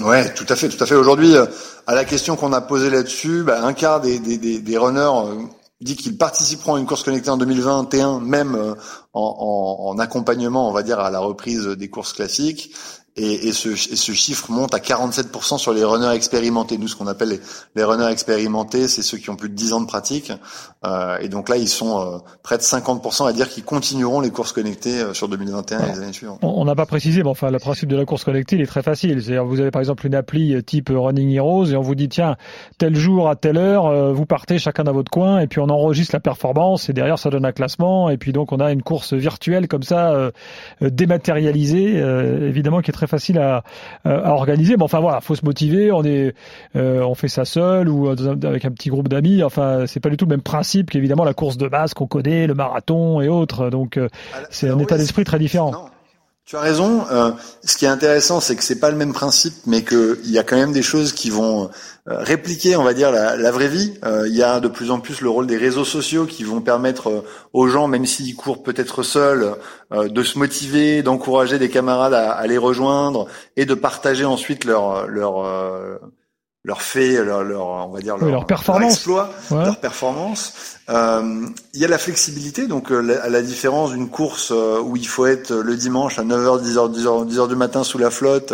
Ouais, 0.00 0.32
tout 0.34 0.44
à 0.48 0.56
fait, 0.56 0.68
tout 0.68 0.82
à 0.82 0.86
fait. 0.86 0.94
Aujourd'hui, 0.94 1.34
euh, 1.36 1.46
à 1.86 1.94
la 1.94 2.04
question 2.04 2.36
qu'on 2.36 2.52
a 2.52 2.60
posée 2.60 2.90
là-dessus, 2.90 3.42
bah, 3.44 3.64
un 3.64 3.72
quart 3.72 4.00
des, 4.00 4.18
des, 4.18 4.36
des, 4.60 4.78
runners 4.78 5.00
euh, 5.00 5.42
dit 5.80 5.96
qu'ils 5.96 6.18
participeront 6.18 6.74
à 6.74 6.78
une 6.78 6.84
course 6.84 7.02
connectée 7.02 7.30
en 7.30 7.38
2021, 7.38 8.20
même 8.20 8.54
euh, 8.54 8.74
en, 9.14 9.94
en, 9.94 9.98
accompagnement, 9.98 10.68
on 10.68 10.72
va 10.72 10.82
dire, 10.82 11.00
à 11.00 11.10
la 11.10 11.20
reprise 11.20 11.66
des 11.66 11.88
courses 11.88 12.12
classiques. 12.12 12.74
Et, 13.16 13.48
et, 13.48 13.52
ce, 13.52 13.70
et, 13.70 13.96
ce, 13.96 14.12
chiffre 14.12 14.50
monte 14.50 14.74
à 14.74 14.78
47% 14.78 15.58
sur 15.58 15.72
les 15.72 15.84
runners 15.84 16.14
expérimentés. 16.14 16.76
Nous, 16.76 16.88
ce 16.88 16.96
qu'on 16.96 17.06
appelle 17.06 17.40
les, 17.74 17.84
runners 17.84 18.10
expérimentés, 18.10 18.88
c'est 18.88 19.02
ceux 19.02 19.16
qui 19.16 19.30
ont 19.30 19.36
plus 19.36 19.48
de 19.48 19.54
10 19.54 19.72
ans 19.72 19.80
de 19.80 19.86
pratique. 19.86 20.32
Euh, 20.84 21.18
et 21.20 21.28
donc 21.28 21.48
là, 21.48 21.56
ils 21.56 21.68
sont 21.68 22.00
euh, 22.00 22.18
près 22.42 22.58
de 22.58 22.62
50% 22.62 23.26
à 23.26 23.32
dire 23.32 23.48
qu'ils 23.48 23.64
continueront 23.64 24.20
les 24.20 24.30
courses 24.30 24.52
connectées 24.52 25.00
euh, 25.00 25.14
sur 25.14 25.28
2021 25.28 25.78
et 25.78 25.92
les 25.92 25.98
années 25.98 26.12
suivantes. 26.12 26.38
On 26.42 26.64
n'a 26.64 26.74
pas 26.74 26.86
précisé, 26.86 27.22
mais 27.22 27.30
enfin, 27.30 27.50
le 27.50 27.58
principe 27.58 27.88
de 27.88 27.96
la 27.96 28.04
course 28.04 28.24
connectée, 28.24 28.56
il 28.56 28.62
est 28.62 28.66
très 28.66 28.82
facile. 28.82 29.22
C'est-à-dire, 29.22 29.44
vous 29.44 29.60
avez 29.60 29.70
par 29.70 29.80
exemple 29.80 30.06
une 30.06 30.14
appli 30.14 30.54
euh, 30.54 30.62
type 30.62 30.90
Running 30.94 31.30
Heroes 31.32 31.66
et 31.66 31.76
on 31.76 31.80
vous 31.80 31.94
dit, 31.94 32.08
tiens, 32.08 32.36
tel 32.78 32.94
jour 32.94 33.28
à 33.28 33.36
telle 33.36 33.56
heure, 33.56 34.12
vous 34.12 34.26
partez 34.26 34.58
chacun 34.58 34.84
dans 34.84 34.92
votre 34.92 35.10
coin 35.10 35.40
et 35.40 35.46
puis 35.46 35.60
on 35.60 35.68
enregistre 35.68 36.14
la 36.14 36.20
performance 36.20 36.88
et 36.88 36.92
derrière, 36.92 37.18
ça 37.18 37.30
donne 37.30 37.44
un 37.44 37.52
classement. 37.52 38.10
Et 38.10 38.18
puis 38.18 38.32
donc, 38.32 38.52
on 38.52 38.58
a 38.58 38.70
une 38.72 38.82
course 38.82 39.14
virtuelle 39.14 39.68
comme 39.68 39.82
ça, 39.82 40.10
euh, 40.10 40.30
dématérialisée, 40.80 41.96
évidemment, 41.96 42.80
qui 42.80 42.90
est 42.90 42.94
très 42.94 43.05
facile 43.06 43.38
à, 43.38 43.62
à, 44.04 44.32
organiser. 44.32 44.76
Mais 44.76 44.82
enfin 44.82 45.00
voilà, 45.00 45.20
faut 45.20 45.34
se 45.34 45.44
motiver. 45.44 45.92
On 45.92 46.04
est, 46.04 46.34
euh, 46.76 47.02
on 47.02 47.14
fait 47.14 47.28
ça 47.28 47.44
seul 47.44 47.88
ou 47.88 48.08
avec 48.08 48.64
un 48.64 48.70
petit 48.70 48.88
groupe 48.88 49.08
d'amis. 49.08 49.42
Enfin, 49.42 49.84
c'est 49.86 50.00
pas 50.00 50.10
du 50.10 50.16
tout 50.16 50.24
le 50.24 50.30
même 50.30 50.42
principe 50.42 50.90
qu'évidemment 50.90 51.24
la 51.24 51.34
course 51.34 51.56
de 51.56 51.68
base 51.68 51.94
qu'on 51.94 52.06
connaît, 52.06 52.46
le 52.46 52.54
marathon 52.54 53.20
et 53.20 53.28
autres. 53.28 53.70
Donc 53.70 53.96
euh, 53.96 54.08
c'est 54.50 54.68
un 54.68 54.78
état 54.78 54.98
d'esprit 54.98 55.24
très 55.24 55.38
différent. 55.38 55.72
Non. 55.72 55.84
Tu 56.46 56.54
as 56.54 56.60
raison. 56.60 57.04
Euh, 57.10 57.32
ce 57.64 57.76
qui 57.76 57.86
est 57.86 57.88
intéressant, 57.88 58.38
c'est 58.38 58.54
que 58.54 58.62
c'est 58.62 58.78
pas 58.78 58.92
le 58.92 58.96
même 58.96 59.12
principe, 59.12 59.54
mais 59.66 59.82
qu'il 59.82 60.30
y 60.30 60.38
a 60.38 60.44
quand 60.44 60.54
même 60.54 60.70
des 60.70 60.82
choses 60.82 61.12
qui 61.12 61.28
vont 61.28 61.64
euh, 62.08 62.18
répliquer, 62.22 62.76
on 62.76 62.84
va 62.84 62.94
dire, 62.94 63.10
la, 63.10 63.36
la 63.36 63.50
vraie 63.50 63.66
vie. 63.66 63.94
Euh, 64.04 64.28
il 64.28 64.36
y 64.36 64.44
a 64.44 64.60
de 64.60 64.68
plus 64.68 64.92
en 64.92 65.00
plus 65.00 65.22
le 65.22 65.28
rôle 65.28 65.48
des 65.48 65.56
réseaux 65.56 65.84
sociaux 65.84 66.24
qui 66.24 66.44
vont 66.44 66.60
permettre 66.60 67.08
euh, 67.08 67.24
aux 67.52 67.66
gens, 67.66 67.88
même 67.88 68.06
s'ils 68.06 68.36
courent 68.36 68.62
peut-être 68.62 69.02
seuls, 69.02 69.56
euh, 69.92 70.06
de 70.06 70.22
se 70.22 70.38
motiver, 70.38 71.02
d'encourager 71.02 71.58
des 71.58 71.68
camarades 71.68 72.14
à, 72.14 72.30
à, 72.30 72.46
les 72.46 72.58
rejoindre 72.58 73.26
et 73.56 73.66
de 73.66 73.74
partager 73.74 74.24
ensuite 74.24 74.64
leur 74.64 75.08
leur 75.08 75.44
leur 76.66 76.82
fait, 76.82 77.24
leur, 77.24 77.44
leur 77.44 77.66
on 77.68 77.90
va 77.90 78.00
dire 78.00 78.16
leur, 78.18 78.28
leur 78.28 78.44
performance, 78.44 78.94
exploit, 78.94 79.30
leur 79.52 79.78
performance. 79.78 80.52
Euh, 80.88 81.46
il 81.74 81.80
y 81.80 81.84
a 81.84 81.88
la 81.88 81.96
flexibilité, 81.96 82.66
donc 82.66 82.90
euh, 82.90 83.20
à 83.22 83.28
la 83.28 83.40
différence 83.40 83.92
d'une 83.92 84.08
course 84.08 84.50
euh, 84.50 84.80
où 84.80 84.96
il 84.96 85.06
faut 85.06 85.26
être 85.26 85.54
le 85.54 85.76
dimanche 85.76 86.18
à 86.18 86.24
9h, 86.24 86.60
10h, 86.64 86.92
10h, 86.92 87.32
10h 87.32 87.48
du 87.48 87.54
matin 87.54 87.84
sous 87.84 87.98
la 87.98 88.10
flotte, 88.10 88.52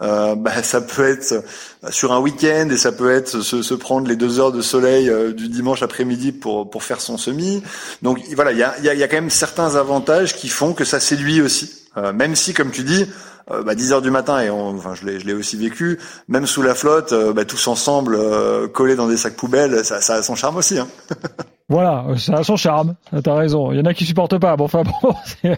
euh, 0.00 0.34
bah, 0.38 0.62
ça 0.62 0.80
peut 0.80 1.06
être 1.06 1.44
sur 1.90 2.12
un 2.14 2.20
week-end 2.20 2.68
et 2.70 2.78
ça 2.78 2.92
peut 2.92 3.10
être 3.10 3.42
se, 3.42 3.60
se 3.60 3.74
prendre 3.74 4.08
les 4.08 4.16
deux 4.16 4.40
heures 4.40 4.52
de 4.52 4.62
soleil 4.62 5.12
du 5.34 5.48
dimanche 5.48 5.82
après-midi 5.82 6.32
pour 6.32 6.70
pour 6.70 6.82
faire 6.82 7.02
son 7.02 7.18
semi. 7.18 7.62
Donc 8.00 8.20
voilà, 8.34 8.52
il 8.52 8.58
y 8.58 8.62
a, 8.62 8.78
y, 8.80 8.88
a, 8.88 8.94
y 8.94 9.02
a 9.02 9.08
quand 9.08 9.16
même 9.16 9.28
certains 9.28 9.76
avantages 9.76 10.34
qui 10.34 10.48
font 10.48 10.72
que 10.72 10.84
ça 10.84 10.98
séduit 10.98 11.42
aussi, 11.42 11.70
même 12.14 12.36
si 12.36 12.54
comme 12.54 12.70
tu 12.70 12.84
dis 12.84 13.06
euh, 13.50 13.62
bah, 13.62 13.74
10 13.74 13.92
heures 13.92 14.02
du 14.02 14.10
matin 14.10 14.40
et 14.40 14.50
on, 14.50 14.76
enfin 14.76 14.94
je 14.94 15.06
l'ai 15.06 15.20
je 15.20 15.26
l'ai 15.26 15.34
aussi 15.34 15.56
vécu 15.56 15.98
même 16.28 16.46
sous 16.46 16.62
la 16.62 16.74
flotte 16.74 17.12
euh, 17.12 17.32
bah, 17.32 17.44
tous 17.44 17.66
ensemble 17.68 18.14
euh, 18.14 18.68
collés 18.68 18.96
dans 18.96 19.08
des 19.08 19.16
sacs 19.16 19.36
poubelles 19.36 19.84
ça, 19.84 20.00
ça 20.00 20.14
a 20.14 20.22
son 20.22 20.34
charme 20.34 20.56
aussi 20.56 20.78
hein. 20.78 20.88
Voilà, 21.70 22.04
ça 22.16 22.34
a 22.34 22.42
son 22.42 22.56
charme. 22.56 22.96
T'as 23.22 23.34
raison. 23.36 23.70
Il 23.70 23.78
y 23.78 23.80
en 23.80 23.84
a 23.84 23.94
qui 23.94 24.04
supportent 24.04 24.38
pas. 24.38 24.56
Bon, 24.56 24.64
enfin 24.64 24.82
bon, 24.82 25.14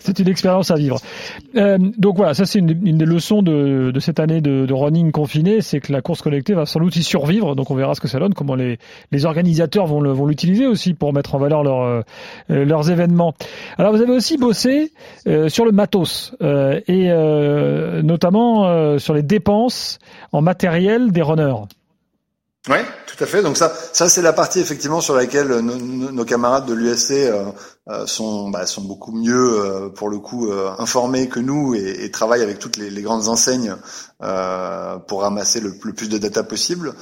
c'est 0.00 0.18
une 0.18 0.28
expérience 0.28 0.70
à 0.70 0.76
vivre. 0.76 0.96
Euh, 1.54 1.76
donc 1.98 2.16
voilà, 2.16 2.32
ça 2.32 2.46
c'est 2.46 2.60
une, 2.60 2.68
des 2.72 3.04
leçons 3.04 3.42
de, 3.42 3.92
cette 4.00 4.20
année 4.20 4.40
de, 4.40 4.72
running 4.72 5.12
confiné, 5.12 5.60
c'est 5.60 5.80
que 5.80 5.92
la 5.92 6.00
course 6.00 6.22
connectée 6.22 6.54
va 6.54 6.64
sans 6.64 6.80
doute 6.80 6.96
y 6.96 7.02
survivre. 7.02 7.54
Donc 7.56 7.70
on 7.70 7.74
verra 7.74 7.94
ce 7.94 8.00
que 8.00 8.08
ça 8.08 8.18
donne, 8.18 8.32
comment 8.32 8.54
les, 8.54 8.78
organisateurs 9.26 9.86
vont 9.86 10.26
l'utiliser 10.26 10.66
aussi 10.66 10.94
pour 10.94 11.12
mettre 11.12 11.34
en 11.34 11.38
valeur 11.38 11.62
leur, 11.62 11.82
euh, 11.82 12.02
leurs 12.48 12.90
événements. 12.90 13.34
Alors 13.76 13.92
vous 13.92 14.00
avez 14.00 14.12
aussi 14.12 14.38
bossé 14.38 14.92
euh, 15.26 15.50
sur 15.50 15.66
le 15.66 15.72
matos 15.72 16.34
et 16.40 17.08
notamment 18.02 18.98
sur 18.98 19.12
les 19.12 19.22
dépenses 19.22 19.98
en 20.32 20.40
matériel 20.40 21.12
des 21.12 21.20
runners. 21.20 21.66
Oui, 22.66 22.78
tout 23.06 23.22
à 23.22 23.26
fait. 23.26 23.42
Donc 23.42 23.58
ça, 23.58 23.74
ça 23.92 24.08
c'est 24.08 24.22
la 24.22 24.32
partie 24.32 24.58
effectivement 24.58 25.02
sur 25.02 25.14
laquelle 25.14 25.48
nos, 25.48 25.76
nos 25.76 26.24
camarades 26.24 26.64
de 26.64 26.72
l'USC 26.72 27.10
euh, 27.10 27.44
euh, 27.90 28.06
sont, 28.06 28.48
bah, 28.48 28.64
sont 28.64 28.80
beaucoup 28.80 29.12
mieux 29.12 29.60
euh, 29.60 29.88
pour 29.90 30.08
le 30.08 30.18
coup 30.18 30.50
informés 30.78 31.28
que 31.28 31.40
nous 31.40 31.74
et, 31.74 32.04
et 32.04 32.10
travaillent 32.10 32.42
avec 32.42 32.58
toutes 32.58 32.78
les, 32.78 33.02
grandes 33.02 33.28
enseignes 33.28 33.76
pour 35.06 35.20
ramasser 35.20 35.60
le, 35.60 35.76
plus 35.76 36.08
de 36.08 36.16
data 36.16 36.42
possible. 36.42 36.94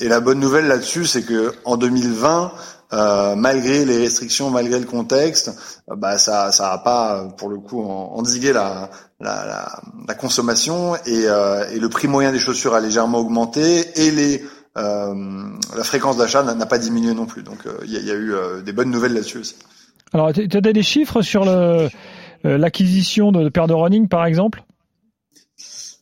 et 0.00 0.08
la 0.08 0.20
bonne 0.20 0.40
nouvelle 0.40 0.66
là-dessus, 0.66 1.04
c'est 1.04 1.22
que 1.22 1.52
en 1.66 1.76
2020, 1.76 2.52
euh, 2.94 3.34
malgré 3.36 3.86
les 3.86 3.96
restrictions, 3.96 4.50
malgré 4.50 4.78
le 4.78 4.84
contexte, 4.84 5.50
bah 5.88 6.18
ça 6.18 6.52
ça 6.52 6.76
pas 6.84 7.26
pour 7.38 7.48
le 7.48 7.56
coup 7.58 7.82
endigué 7.82 8.52
la 8.52 8.90
la, 9.18 10.14
consommation 10.20 10.94
et, 11.06 11.26
euh, 11.26 11.70
et, 11.70 11.78
le 11.78 11.88
prix 11.88 12.06
moyen 12.06 12.32
des 12.32 12.38
chaussures 12.38 12.74
a 12.74 12.80
légèrement 12.80 13.18
augmenté 13.18 13.86
et 13.98 14.10
les 14.10 14.42
euh, 14.42 14.46
la 14.76 15.84
fréquence 15.84 16.16
d'achat 16.16 16.42
n'a 16.42 16.66
pas 16.66 16.78
diminué 16.78 17.14
non 17.14 17.26
plus. 17.26 17.42
Donc 17.42 17.66
euh, 17.66 17.78
il 17.84 17.90
y, 17.90 18.04
y, 18.04 18.10
a 18.10 18.14
eu 18.14 18.32
euh, 18.34 18.62
des 18.62 18.72
bonnes 18.72 18.90
nouvelles 18.90 19.14
là-dessus 19.14 19.38
aussi. 19.38 19.56
Alors 20.12 20.32
tu 20.32 20.48
as 20.56 20.60
des 20.60 20.82
chiffres 20.82 21.22
sur 21.22 21.44
l'acquisition 22.44 23.32
de 23.32 23.48
paires 23.48 23.66
de 23.66 23.74
running 23.74 24.08
par 24.08 24.26
exemple? 24.26 24.64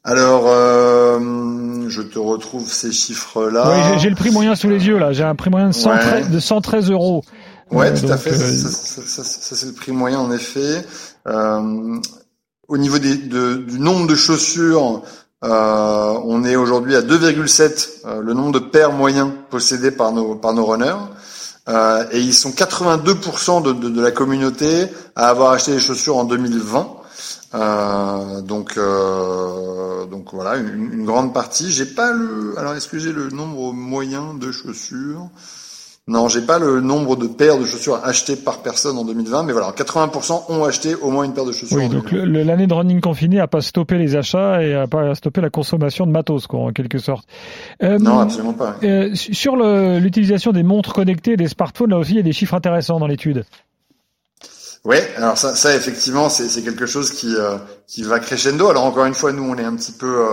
Alors, 0.03 0.45
euh, 0.47 1.89
je 1.89 2.01
te 2.01 2.19
retrouve 2.19 2.67
ces 2.71 2.91
chiffres-là. 2.91 3.93
Oui, 3.93 3.99
j'ai 3.99 4.09
le 4.09 4.17
prix 4.17 4.31
moyen 4.31 4.55
sous 4.55 4.71
les 4.71 4.87
yeux 4.87 4.99
là. 4.99 5.13
J'ai 5.13 5.25
un 5.25 5.35
prix 5.35 5.51
moyen 5.51 5.69
de 5.69 5.75
113, 5.75 6.25
ouais. 6.25 6.31
de 6.31 6.41
113 6.41 6.91
euros. 6.91 7.23
Ouais, 7.71 7.93
tout 7.93 8.11
à 8.11 8.17
fait. 8.17 8.33
Ça, 8.33 8.71
ça, 8.71 9.23
ça, 9.23 9.57
c'est 9.57 9.67
le 9.67 9.73
prix 9.73 9.93
moyen 9.93 10.19
en 10.19 10.33
effet. 10.33 10.85
Euh, 11.29 12.01
au 12.67 12.79
niveau 12.79 12.99
des, 12.99 13.17
de, 13.17 13.57
du 13.57 13.79
nombre 13.79 14.07
de 14.07 14.15
chaussures, 14.15 15.03
euh, 15.43 16.21
on 16.25 16.45
est 16.45 16.57
aujourd'hui 16.57 16.97
à 16.97 17.01
2,7 17.01 17.89
euh, 18.05 18.21
le 18.21 18.35
nombre 18.35 18.53
de 18.53 18.59
paires 18.59 18.93
moyens 18.93 19.31
possédés 19.49 19.91
par 19.91 20.13
nos 20.13 20.35
par 20.35 20.53
nos 20.53 20.67
runners. 20.67 20.97
Euh, 21.69 22.05
et 22.11 22.21
ils 22.21 22.35
sont 22.35 22.51
82% 22.51 23.63
de, 23.63 23.73
de, 23.73 23.89
de, 23.89 24.03
la 24.03 24.11
communauté 24.11 24.87
à 25.15 25.29
avoir 25.29 25.53
acheté 25.53 25.73
des 25.73 25.79
chaussures 25.79 26.17
en 26.17 26.25
2020. 26.25 26.97
Euh, 27.53 28.41
donc 28.43 28.79
donc 30.11 30.29
voilà 30.33 30.57
une, 30.57 31.05
grande 31.05 31.33
partie. 31.33 31.73
J'ai 31.73 31.87
pas 31.87 32.13
le 32.13 32.55
alors 32.59 32.75
est-ce 32.75 32.95
le 32.97 33.31
nombre 33.31 33.73
moyen 33.73 34.35
de 34.35 34.53
chaussures 34.53 35.29
non, 36.11 36.27
j'ai 36.27 36.41
pas 36.41 36.59
le 36.59 36.81
nombre 36.81 37.15
de 37.15 37.29
paires 37.29 37.57
de 37.57 37.65
chaussures 37.65 38.01
achetées 38.03 38.35
par 38.35 38.63
personne 38.63 38.99
en 38.99 39.05
2020, 39.05 39.45
mais 39.45 39.53
voilà, 39.53 39.71
80% 39.71 40.47
ont 40.49 40.65
acheté 40.65 40.97
au 40.97 41.09
moins 41.09 41.23
une 41.23 41.33
paire 41.33 41.45
de 41.45 41.53
chaussures. 41.53 41.77
Oui, 41.77 41.89
donc 41.89 42.11
l'année 42.11 42.67
de 42.67 42.75
running 42.75 43.01
confiné 43.01 43.39
a 43.39 43.47
pas 43.47 43.61
stoppé 43.61 43.97
les 43.97 44.17
achats 44.17 44.61
et 44.61 44.75
a 44.75 44.89
pas 44.89 45.15
stoppé 45.15 45.41
la 45.41 45.51
consommation 45.51 46.09
de 46.09 46.11
matos, 46.11 46.49
quoi, 46.49 46.63
en 46.63 46.73
quelque 46.73 46.99
sorte. 46.99 47.29
Euh, 47.85 48.01
non, 48.01 48.19
absolument 48.19 48.55
pas. 48.55 48.75
Euh, 48.83 49.15
sur 49.15 49.55
l'utilisation 49.55 50.51
des 50.51 50.65
montres 50.65 50.95
connectées, 50.95 51.37
des 51.37 51.47
smartphones, 51.47 51.91
là 51.91 51.99
aussi, 51.99 52.15
il 52.15 52.17
y 52.17 52.21
a 52.21 52.25
des 52.25 52.33
chiffres 52.33 52.55
intéressants 52.55 52.99
dans 52.99 53.07
l'étude. 53.07 53.45
Oui, 54.85 54.97
alors 55.17 55.39
ça, 55.39 55.55
ça 55.55 55.77
effectivement, 55.77 56.29
c'est 56.29 56.65
quelque 56.65 56.87
chose 56.87 57.13
qui 57.13 57.37
euh, 57.37 57.57
qui 57.87 58.03
va 58.03 58.19
crescendo. 58.19 58.69
Alors 58.69 58.83
encore 58.83 59.05
une 59.05 59.15
fois, 59.15 59.31
nous, 59.33 59.45
on 59.45 59.55
est 59.55 59.65
un 59.65 59.77
petit 59.77 59.93
peu, 59.93 60.27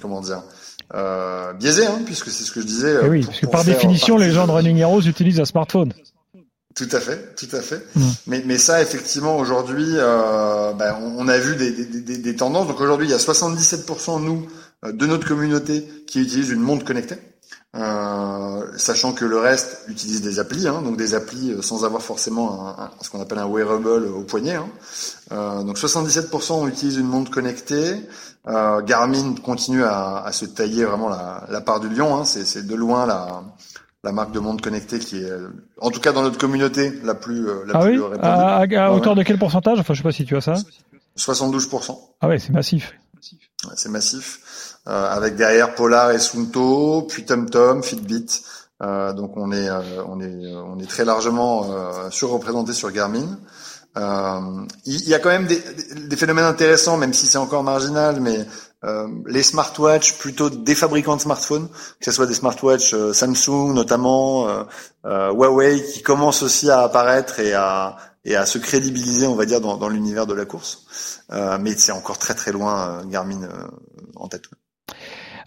comment 0.00 0.20
dire 0.20 0.42
euh, 0.94 1.52
biaisé, 1.54 1.86
hein, 1.86 2.00
puisque 2.04 2.30
c'est 2.30 2.44
ce 2.44 2.52
que 2.52 2.60
je 2.60 2.66
disais. 2.66 2.96
Eh 3.02 3.08
oui, 3.08 3.24
parce 3.24 3.40
que 3.40 3.46
par 3.46 3.64
définition, 3.64 4.16
les 4.16 4.30
gens 4.30 4.46
de 4.46 4.52
Running 4.52 4.78
Heroes 4.78 5.02
utilisent 5.02 5.40
un 5.40 5.44
smartphone. 5.44 5.92
Tout 6.74 6.88
à 6.92 7.00
fait, 7.00 7.34
tout 7.36 7.54
à 7.54 7.60
fait. 7.60 7.82
Mmh. 7.94 8.00
Mais, 8.26 8.42
mais 8.46 8.58
ça, 8.58 8.80
effectivement, 8.80 9.36
aujourd'hui, 9.36 9.88
euh, 9.90 10.72
ben, 10.72 10.96
on 11.18 11.28
a 11.28 11.38
vu 11.38 11.56
des, 11.56 11.70
des, 11.70 12.00
des, 12.00 12.16
des 12.16 12.36
tendances. 12.36 12.66
Donc 12.66 12.80
aujourd'hui, 12.80 13.06
il 13.06 13.10
y 13.10 13.14
a 13.14 13.18
77% 13.18 14.22
nous 14.22 14.46
euh, 14.84 14.92
de 14.92 15.06
notre 15.06 15.28
communauté 15.28 15.86
qui 16.06 16.20
utilisent 16.20 16.50
une 16.50 16.60
montre 16.60 16.84
connectée. 16.84 17.18
Euh, 17.74 18.66
sachant 18.76 19.14
que 19.14 19.24
le 19.24 19.38
reste 19.38 19.84
utilise 19.88 20.20
des 20.20 20.38
applis, 20.38 20.68
hein, 20.68 20.82
donc 20.82 20.98
des 20.98 21.14
applis 21.14 21.52
euh, 21.52 21.62
sans 21.62 21.86
avoir 21.86 22.02
forcément 22.02 22.68
un, 22.68 22.82
un, 22.84 22.90
ce 23.00 23.08
qu'on 23.08 23.20
appelle 23.20 23.38
un 23.38 23.48
wearable 23.48 23.88
au 23.88 24.20
poignet. 24.24 24.56
Hein. 24.56 24.68
Euh, 25.32 25.62
donc 25.62 25.78
77% 25.78 26.68
utilisent 26.68 26.98
une 26.98 27.06
montre 27.06 27.30
connectée. 27.30 27.94
Euh, 28.48 28.82
Garmin 28.82 29.34
continue 29.36 29.84
à, 29.84 30.24
à, 30.24 30.32
se 30.32 30.44
tailler 30.44 30.84
vraiment 30.84 31.08
la, 31.08 31.46
la 31.48 31.60
part 31.60 31.78
du 31.80 31.88
lion. 31.88 32.16
Hein. 32.16 32.24
C'est 32.24 32.66
de 32.66 32.74
loin 32.74 33.06
la, 33.06 33.42
la 34.02 34.12
marque 34.12 34.32
de 34.32 34.40
montre 34.40 34.62
connectée 34.62 34.98
qui 34.98 35.18
est, 35.18 35.32
en 35.80 35.90
tout 35.90 36.00
cas 36.00 36.12
dans 36.12 36.22
notre 36.22 36.38
communauté, 36.38 36.92
la 37.04 37.14
plus, 37.14 37.46
la 37.66 37.74
ah 37.74 37.84
plus 37.84 38.00
oui 38.00 38.18
à, 38.20 38.56
à, 38.56 38.86
à, 38.86 38.90
hauteur 38.90 39.14
de 39.14 39.22
quel 39.22 39.38
pourcentage? 39.38 39.78
Enfin, 39.78 39.94
je 39.94 39.98
sais 39.98 40.02
pas 40.02 40.12
si 40.12 40.24
tu 40.24 40.36
as 40.36 40.40
ça. 40.40 40.54
72%. 41.16 41.98
Ah 42.20 42.28
ouais, 42.28 42.38
c'est 42.38 42.52
massif. 42.52 42.94
Ouais, 43.64 43.74
c'est 43.76 43.90
massif. 43.90 44.40
Euh, 44.88 45.08
avec 45.10 45.36
derrière 45.36 45.74
Polar 45.74 46.10
et 46.10 46.18
Sunto, 46.18 47.02
puis 47.02 47.24
TomTom, 47.24 47.82
Fitbit. 47.82 48.26
Euh, 48.82 49.12
donc 49.12 49.36
on 49.36 49.52
est, 49.52 49.68
euh, 49.68 49.80
on 50.08 50.20
est, 50.20 50.54
on 50.56 50.78
est 50.80 50.88
très 50.88 51.04
largement 51.04 52.10
surreprésenté 52.10 52.72
sur 52.72 52.90
Garmin. 52.90 53.38
Euh, 53.96 54.66
il 54.86 55.08
y 55.08 55.14
a 55.14 55.18
quand 55.18 55.28
même 55.28 55.46
des, 55.46 55.62
des, 56.08 56.16
phénomènes 56.16 56.46
intéressants, 56.46 56.96
même 56.96 57.12
si 57.12 57.26
c'est 57.26 57.38
encore 57.38 57.62
marginal, 57.62 58.20
mais 58.20 58.46
euh, 58.84 59.06
les 59.26 59.42
smartwatches 59.42 60.16
plutôt 60.18 60.48
des 60.48 60.74
fabricants 60.74 61.16
de 61.16 61.20
smartphones, 61.20 61.68
que 61.68 62.04
ce 62.06 62.12
soit 62.12 62.26
des 62.26 62.34
smartwatches 62.34 62.94
euh, 62.94 63.12
Samsung 63.12 63.74
notamment, 63.74 64.66
Huawei, 65.04 65.82
qui 65.82 66.02
commencent 66.02 66.42
aussi 66.42 66.70
à 66.70 66.80
apparaître 66.80 67.40
et 67.40 67.52
à, 67.52 67.96
et 68.24 68.34
à 68.34 68.46
se 68.46 68.58
crédibiliser, 68.58 69.26
on 69.26 69.34
va 69.34 69.44
dire, 69.44 69.60
dans, 69.60 69.76
dans 69.76 69.88
l'univers 69.88 70.26
de 70.26 70.34
la 70.34 70.46
course. 70.46 70.86
mais 71.60 71.76
c'est 71.76 71.92
encore 71.92 72.18
très 72.18 72.34
très 72.34 72.52
loin 72.52 73.04
Garmin 73.06 73.48
en 74.16 74.28
tête. 74.28 74.44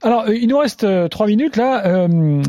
Alors, 0.02 0.26
euh, 0.28 0.36
il 0.36 0.48
nous 0.48 0.58
reste 0.58 0.84
euh, 0.84 1.08
trois 1.08 1.28
minutes 1.28 1.56
là. 1.58 1.86
Euh, 1.86 2.42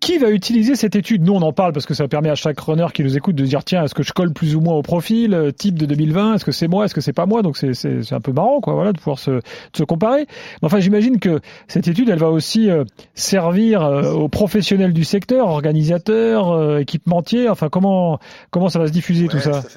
qui 0.00 0.18
va 0.18 0.30
utiliser 0.30 0.76
cette 0.76 0.96
étude? 0.96 1.22
Nous, 1.22 1.32
on 1.32 1.42
en 1.42 1.52
parle 1.52 1.72
parce 1.72 1.86
que 1.86 1.94
ça 1.94 2.06
permet 2.08 2.30
à 2.30 2.34
chaque 2.34 2.58
runner 2.60 2.86
qui 2.94 3.02
nous 3.02 3.16
écoute 3.16 3.34
de 3.34 3.44
dire 3.44 3.64
tiens, 3.64 3.84
est-ce 3.84 3.94
que 3.94 4.02
je 4.02 4.12
colle 4.12 4.32
plus 4.32 4.54
ou 4.54 4.60
moins 4.60 4.74
au 4.74 4.82
profil 4.82 5.34
euh, 5.34 5.50
type 5.50 5.78
de 5.78 5.86
2020 5.86 6.34
Est-ce 6.34 6.44
que 6.44 6.52
c'est 6.52 6.68
moi? 6.68 6.84
Est-ce 6.84 6.94
que 6.94 7.00
c'est 7.00 7.12
pas 7.12 7.26
moi? 7.26 7.42
Donc 7.42 7.56
c'est 7.56 8.12
un 8.12 8.20
peu 8.20 8.32
marrant, 8.32 8.60
quoi, 8.60 8.74
voilà, 8.74 8.92
de 8.92 8.98
pouvoir 8.98 9.18
se, 9.18 9.30
de 9.30 9.42
se 9.76 9.84
comparer. 9.84 10.26
Mais 10.62 10.66
enfin, 10.66 10.80
j'imagine 10.80 11.18
que 11.18 11.40
cette 11.68 11.88
étude, 11.88 12.08
elle 12.08 12.18
va 12.18 12.30
aussi 12.30 12.68
servir 13.14 13.82
aux 13.82 14.28
professionnels 14.28 14.92
du 14.92 15.04
secteur, 15.04 15.48
organisateurs, 15.48 16.78
équipementiers. 16.78 17.48
Enfin, 17.48 17.68
comment 17.68 18.18
comment 18.50 18.68
ça 18.68 18.78
va 18.78 18.86
se 18.86 18.92
diffuser 18.92 19.24
ouais, 19.24 19.28
tout 19.28 19.38
ça 19.38 19.62
tout 19.62 19.68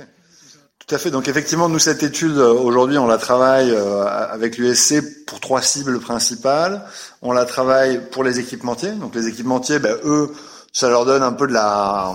à 0.96 0.98
fait. 0.98 1.12
Donc 1.12 1.28
effectivement, 1.28 1.70
nous 1.70 1.80
cette 1.80 2.04
étude 2.04 2.38
aujourd'hui, 2.38 2.98
on 2.98 3.08
la 3.08 3.18
travaille 3.18 3.72
euh, 3.72 4.06
avec 4.06 4.58
l'USC 4.58 5.26
pour 5.26 5.40
trois 5.40 5.62
cibles 5.62 6.00
principales. 6.00 6.84
On 7.22 7.32
la 7.32 7.46
travaille 7.46 8.02
pour 8.10 8.24
les 8.24 8.40
équipementiers. 8.40 8.92
Donc 8.92 9.16
les 9.16 9.28
équipementiers, 9.28 9.80
ben, 9.80 9.96
eux, 10.04 10.32
ça 10.72 10.90
leur 10.90 11.06
donne 11.06 11.24
un 11.24 11.34
peu 11.34 11.48
de 11.48 11.54
la 11.54 12.14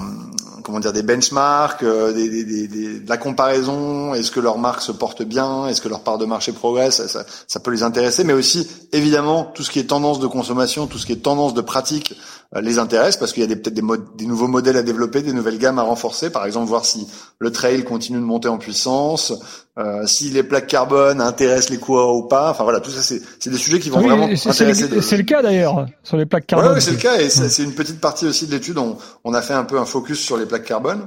comment 0.64 0.80
dire 0.80 0.92
des 0.92 1.02
benchmarks, 1.02 1.82
euh, 1.82 2.12
des, 2.12 2.28
des, 2.28 2.66
des, 2.66 3.00
de 3.00 3.08
la 3.08 3.16
comparaison. 3.16 4.14
Est-ce 4.14 4.30
que 4.30 4.40
leur 4.40 4.58
marque 4.58 4.80
se 4.80 4.92
porte 4.92 5.22
bien? 5.22 5.68
Est-ce 5.68 5.80
que 5.80 5.88
leur 5.88 6.00
part 6.00 6.18
de 6.18 6.24
marché 6.24 6.52
progresse? 6.52 6.96
Ça, 6.96 7.08
ça, 7.08 7.24
ça, 7.46 7.60
peut 7.60 7.70
les 7.70 7.82
intéresser, 7.82 8.24
mais 8.24 8.32
aussi 8.32 8.66
évidemment 8.92 9.44
tout 9.44 9.62
ce 9.62 9.70
qui 9.70 9.78
est 9.78 9.84
tendance 9.84 10.18
de 10.18 10.26
consommation, 10.26 10.86
tout 10.86 10.98
ce 10.98 11.06
qui 11.06 11.12
est 11.12 11.16
tendance 11.16 11.54
de 11.54 11.60
pratique 11.60 12.14
les 12.60 12.78
intéresse 12.78 13.16
parce 13.16 13.32
qu'il 13.32 13.48
y 13.48 13.52
a 13.52 13.56
peut-être 13.56 13.74
des, 13.74 13.82
des, 14.16 14.26
nouveaux 14.26 14.46
modèles 14.46 14.76
à 14.76 14.82
développer, 14.82 15.22
des 15.22 15.32
nouvelles 15.32 15.58
gammes 15.58 15.78
à 15.78 15.82
renforcer. 15.82 16.30
Par 16.30 16.46
exemple, 16.46 16.68
voir 16.68 16.84
si 16.84 17.06
le 17.38 17.50
trail 17.50 17.84
continue 17.84 18.18
de 18.18 18.24
monter 18.24 18.48
en 18.48 18.58
puissance, 18.58 19.32
euh, 19.76 20.06
si 20.06 20.30
les 20.30 20.44
plaques 20.44 20.68
carbone 20.68 21.20
intéressent 21.20 21.70
les 21.70 21.78
coureurs 21.78 22.14
ou 22.14 22.28
pas. 22.28 22.50
Enfin 22.50 22.62
voilà, 22.62 22.78
tout 22.78 22.90
ça, 22.90 23.02
c'est 23.02 23.50
des 23.50 23.58
sujets 23.58 23.80
qui 23.80 23.90
vont 23.90 24.00
vraiment 24.00 24.26
intéresser. 24.26 24.88
C'est 25.00 25.16
le 25.16 25.24
cas 25.24 25.42
d'ailleurs 25.42 25.86
sur 26.04 26.16
les 26.16 26.26
plaques 26.26 26.46
carbone. 26.46 26.74
Oui, 26.74 26.82
c'est 26.82 26.92
le 26.92 26.96
cas 26.96 27.16
et 27.16 27.28
c'est 27.28 27.62
une 27.62 27.74
petite 27.74 28.00
partie 28.00 28.26
aussi 28.26 28.43
de 28.46 28.52
l'étude. 28.52 28.78
On, 28.78 29.34
a 29.34 29.42
fait 29.42 29.54
un 29.54 29.64
peu 29.64 29.78
un 29.78 29.84
focus 29.84 30.20
sur 30.20 30.36
les 30.36 30.46
plaques 30.46 30.64
carbone. 30.64 31.06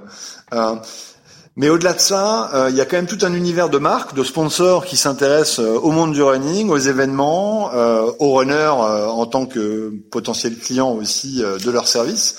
Euh, 0.54 0.76
mais 1.56 1.70
au-delà 1.70 1.94
de 1.94 2.00
ça, 2.00 2.52
euh, 2.54 2.70
il 2.70 2.76
y 2.76 2.82
a 2.82 2.86
quand 2.86 2.98
même 2.98 3.08
tout 3.08 3.18
un 3.24 3.34
univers 3.34 3.70
de 3.70 3.80
marques, 3.80 4.14
de 4.14 4.24
sponsors 4.24 4.86
qui 4.86 4.96
s'intéressent 4.96 5.60
euh, 5.60 5.80
au 5.80 5.90
monde 5.92 6.14
du 6.14 6.22
running, 6.22 6.70
aux 6.70 6.78
événements, 6.78 7.72
aux 8.20 8.34
runners 8.34 8.68
en 8.68 9.26
tant 9.26 9.46
que 9.46 9.92
potentiel 10.12 10.58
client 10.58 10.92
aussi 10.92 11.42
de 11.42 11.72
leur 11.72 11.88
service. 11.88 12.36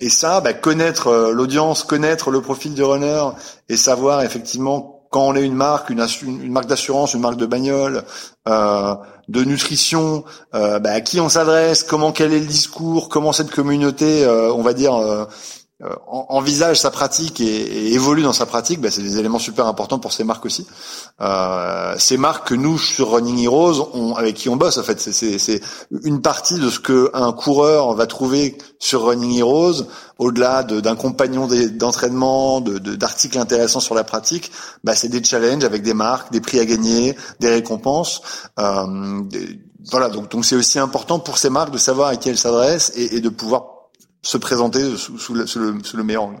et 0.00 0.10
ça, 0.10 0.40
bah, 0.40 0.52
connaître 0.52 1.30
l'audience, 1.32 1.82
connaître 1.82 2.30
le 2.30 2.42
profil 2.42 2.74
du 2.74 2.82
runner 2.82 3.22
et 3.68 3.76
savoir 3.76 4.22
effectivement 4.22 4.99
quand 5.10 5.22
on 5.26 5.34
est 5.34 5.44
une 5.44 5.54
marque, 5.54 5.90
une, 5.90 6.52
marque 6.52 6.66
d'assurance, 6.66 7.14
une 7.14 7.20
marque 7.20 7.36
de 7.36 7.46
bagnole, 7.46 8.04
de 8.46 9.44
nutrition, 9.44 10.24
bah, 10.52 10.80
à 10.84 11.00
qui 11.00 11.20
on 11.20 11.28
s'adresse, 11.28 11.82
comment 11.82 12.12
quel 12.12 12.32
est 12.32 12.38
le 12.38 12.46
discours, 12.46 13.08
comment 13.08 13.32
cette 13.32 13.50
communauté, 13.50 14.26
on 14.26 14.62
va 14.62 14.72
dire 14.72 14.94
euh, 14.94 15.24
envisage 16.06 16.78
sa 16.78 16.90
pratique 16.90 17.40
et, 17.40 17.94
évolue 17.94 18.22
dans 18.22 18.34
sa 18.34 18.44
pratique, 18.44 18.80
bah, 18.80 18.90
c'est 18.90 19.02
des 19.02 19.18
éléments 19.18 19.38
super 19.38 19.66
importants 19.66 19.98
pour 19.98 20.12
ces 20.12 20.24
marques 20.24 20.44
aussi. 20.44 20.66
Euh, 21.20 21.94
ces 21.98 22.18
marques 22.18 22.48
que 22.48 22.54
nous 22.54 22.78
sur 22.78 23.12
Running 23.12 23.38
Heroes, 23.38 23.90
on, 23.94 24.14
avec 24.14 24.36
qui 24.36 24.48
on 24.48 24.56
bosse, 24.56 24.76
en 24.76 24.82
fait, 24.82 25.00
c'est 25.00 25.60
une 26.04 26.20
partie 26.20 26.56
de 26.56 26.68
ce 26.68 26.80
que 26.80 27.10
un 27.14 27.32
coureur 27.32 27.94
va 27.94 28.06
trouver 28.06 28.58
sur 28.78 29.04
Running 29.04 29.38
Heroes, 29.38 29.84
au-delà 30.18 30.64
d'un 30.64 30.96
compagnon 30.96 31.48
d'entraînement, 31.72 32.60
d'articles 32.60 33.36
de, 33.36 33.40
intéressants 33.40 33.80
sur 33.80 33.94
la 33.94 34.04
pratique, 34.04 34.52
bah, 34.84 34.94
c'est 34.94 35.08
des 35.08 35.24
challenges 35.24 35.64
avec 35.64 35.82
des 35.82 35.94
marques, 35.94 36.30
des 36.30 36.42
prix 36.42 36.58
à 36.60 36.66
gagner, 36.66 37.16
des 37.40 37.48
récompenses. 37.48 38.20
Euh, 38.58 39.22
voilà, 39.90 40.10
donc 40.10 40.30
donc 40.30 40.44
c'est 40.44 40.56
aussi 40.56 40.78
important 40.78 41.18
pour 41.18 41.38
ces 41.38 41.48
marques 41.48 41.70
de 41.70 41.78
savoir 41.78 42.08
à 42.08 42.16
qui 42.16 42.28
elles 42.28 42.36
s'adressent 42.36 42.92
et, 42.96 43.16
et 43.16 43.20
de 43.22 43.30
pouvoir 43.30 43.79
se 44.22 44.36
présenter 44.36 44.96
sous, 44.96 45.18
sous, 45.18 45.34
le, 45.34 45.46
sous, 45.46 45.96
le, 45.96 46.04
meilleur 46.04 46.24
angle. 46.24 46.38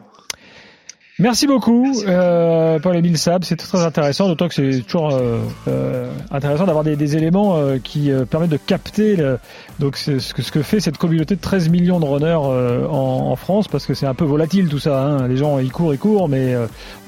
Merci 1.18 1.46
beaucoup, 1.46 1.92
euh, 2.06 2.78
Paul-Émile 2.78 3.18
Sab. 3.18 3.44
C'est 3.44 3.56
très 3.56 3.84
intéressant, 3.84 4.26
d'autant 4.26 4.48
que 4.48 4.54
c'est 4.54 4.80
toujours 4.80 5.10
euh, 5.12 5.38
euh, 5.68 6.10
intéressant 6.30 6.64
d'avoir 6.64 6.82
des, 6.82 6.96
des, 6.96 7.14
éléments 7.14 7.56
euh, 7.56 7.76
qui 7.76 8.10
euh, 8.10 8.24
permettent 8.24 8.50
de 8.50 8.56
capter 8.56 9.16
le, 9.16 9.38
donc 9.78 9.98
ce 9.98 10.32
que, 10.32 10.40
ce 10.40 10.50
que 10.50 10.62
fait 10.62 10.80
cette 10.80 10.96
communauté 10.96 11.36
de 11.36 11.40
13 11.40 11.68
millions 11.68 12.00
de 12.00 12.06
runners 12.06 12.38
euh, 12.42 12.86
en, 12.86 13.30
en, 13.30 13.36
France, 13.36 13.68
parce 13.68 13.84
que 13.84 13.92
c'est 13.92 14.06
un 14.06 14.14
peu 14.14 14.24
volatile 14.24 14.68
tout 14.68 14.78
ça. 14.78 14.98
Hein. 14.98 15.28
Les 15.28 15.36
gens 15.36 15.58
ils 15.58 15.70
courent, 15.70 15.92
ils 15.92 15.98
courent, 15.98 16.30
mais 16.30 16.56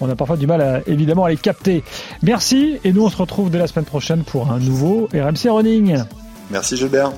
on 0.02 0.10
a 0.10 0.14
parfois 0.14 0.36
du 0.36 0.46
mal 0.46 0.60
à, 0.60 0.80
évidemment 0.86 1.24
à 1.24 1.30
les 1.30 1.38
capter. 1.38 1.82
Merci, 2.22 2.78
et 2.84 2.92
nous 2.92 3.04
on 3.04 3.10
se 3.10 3.16
retrouve 3.16 3.48
dès 3.50 3.58
la 3.58 3.66
semaine 3.66 3.86
prochaine 3.86 4.24
pour 4.24 4.50
un 4.50 4.58
nouveau 4.58 5.08
RMC 5.14 5.48
Running. 5.48 6.04
Merci 6.50 6.76
Gilbert. 6.76 7.12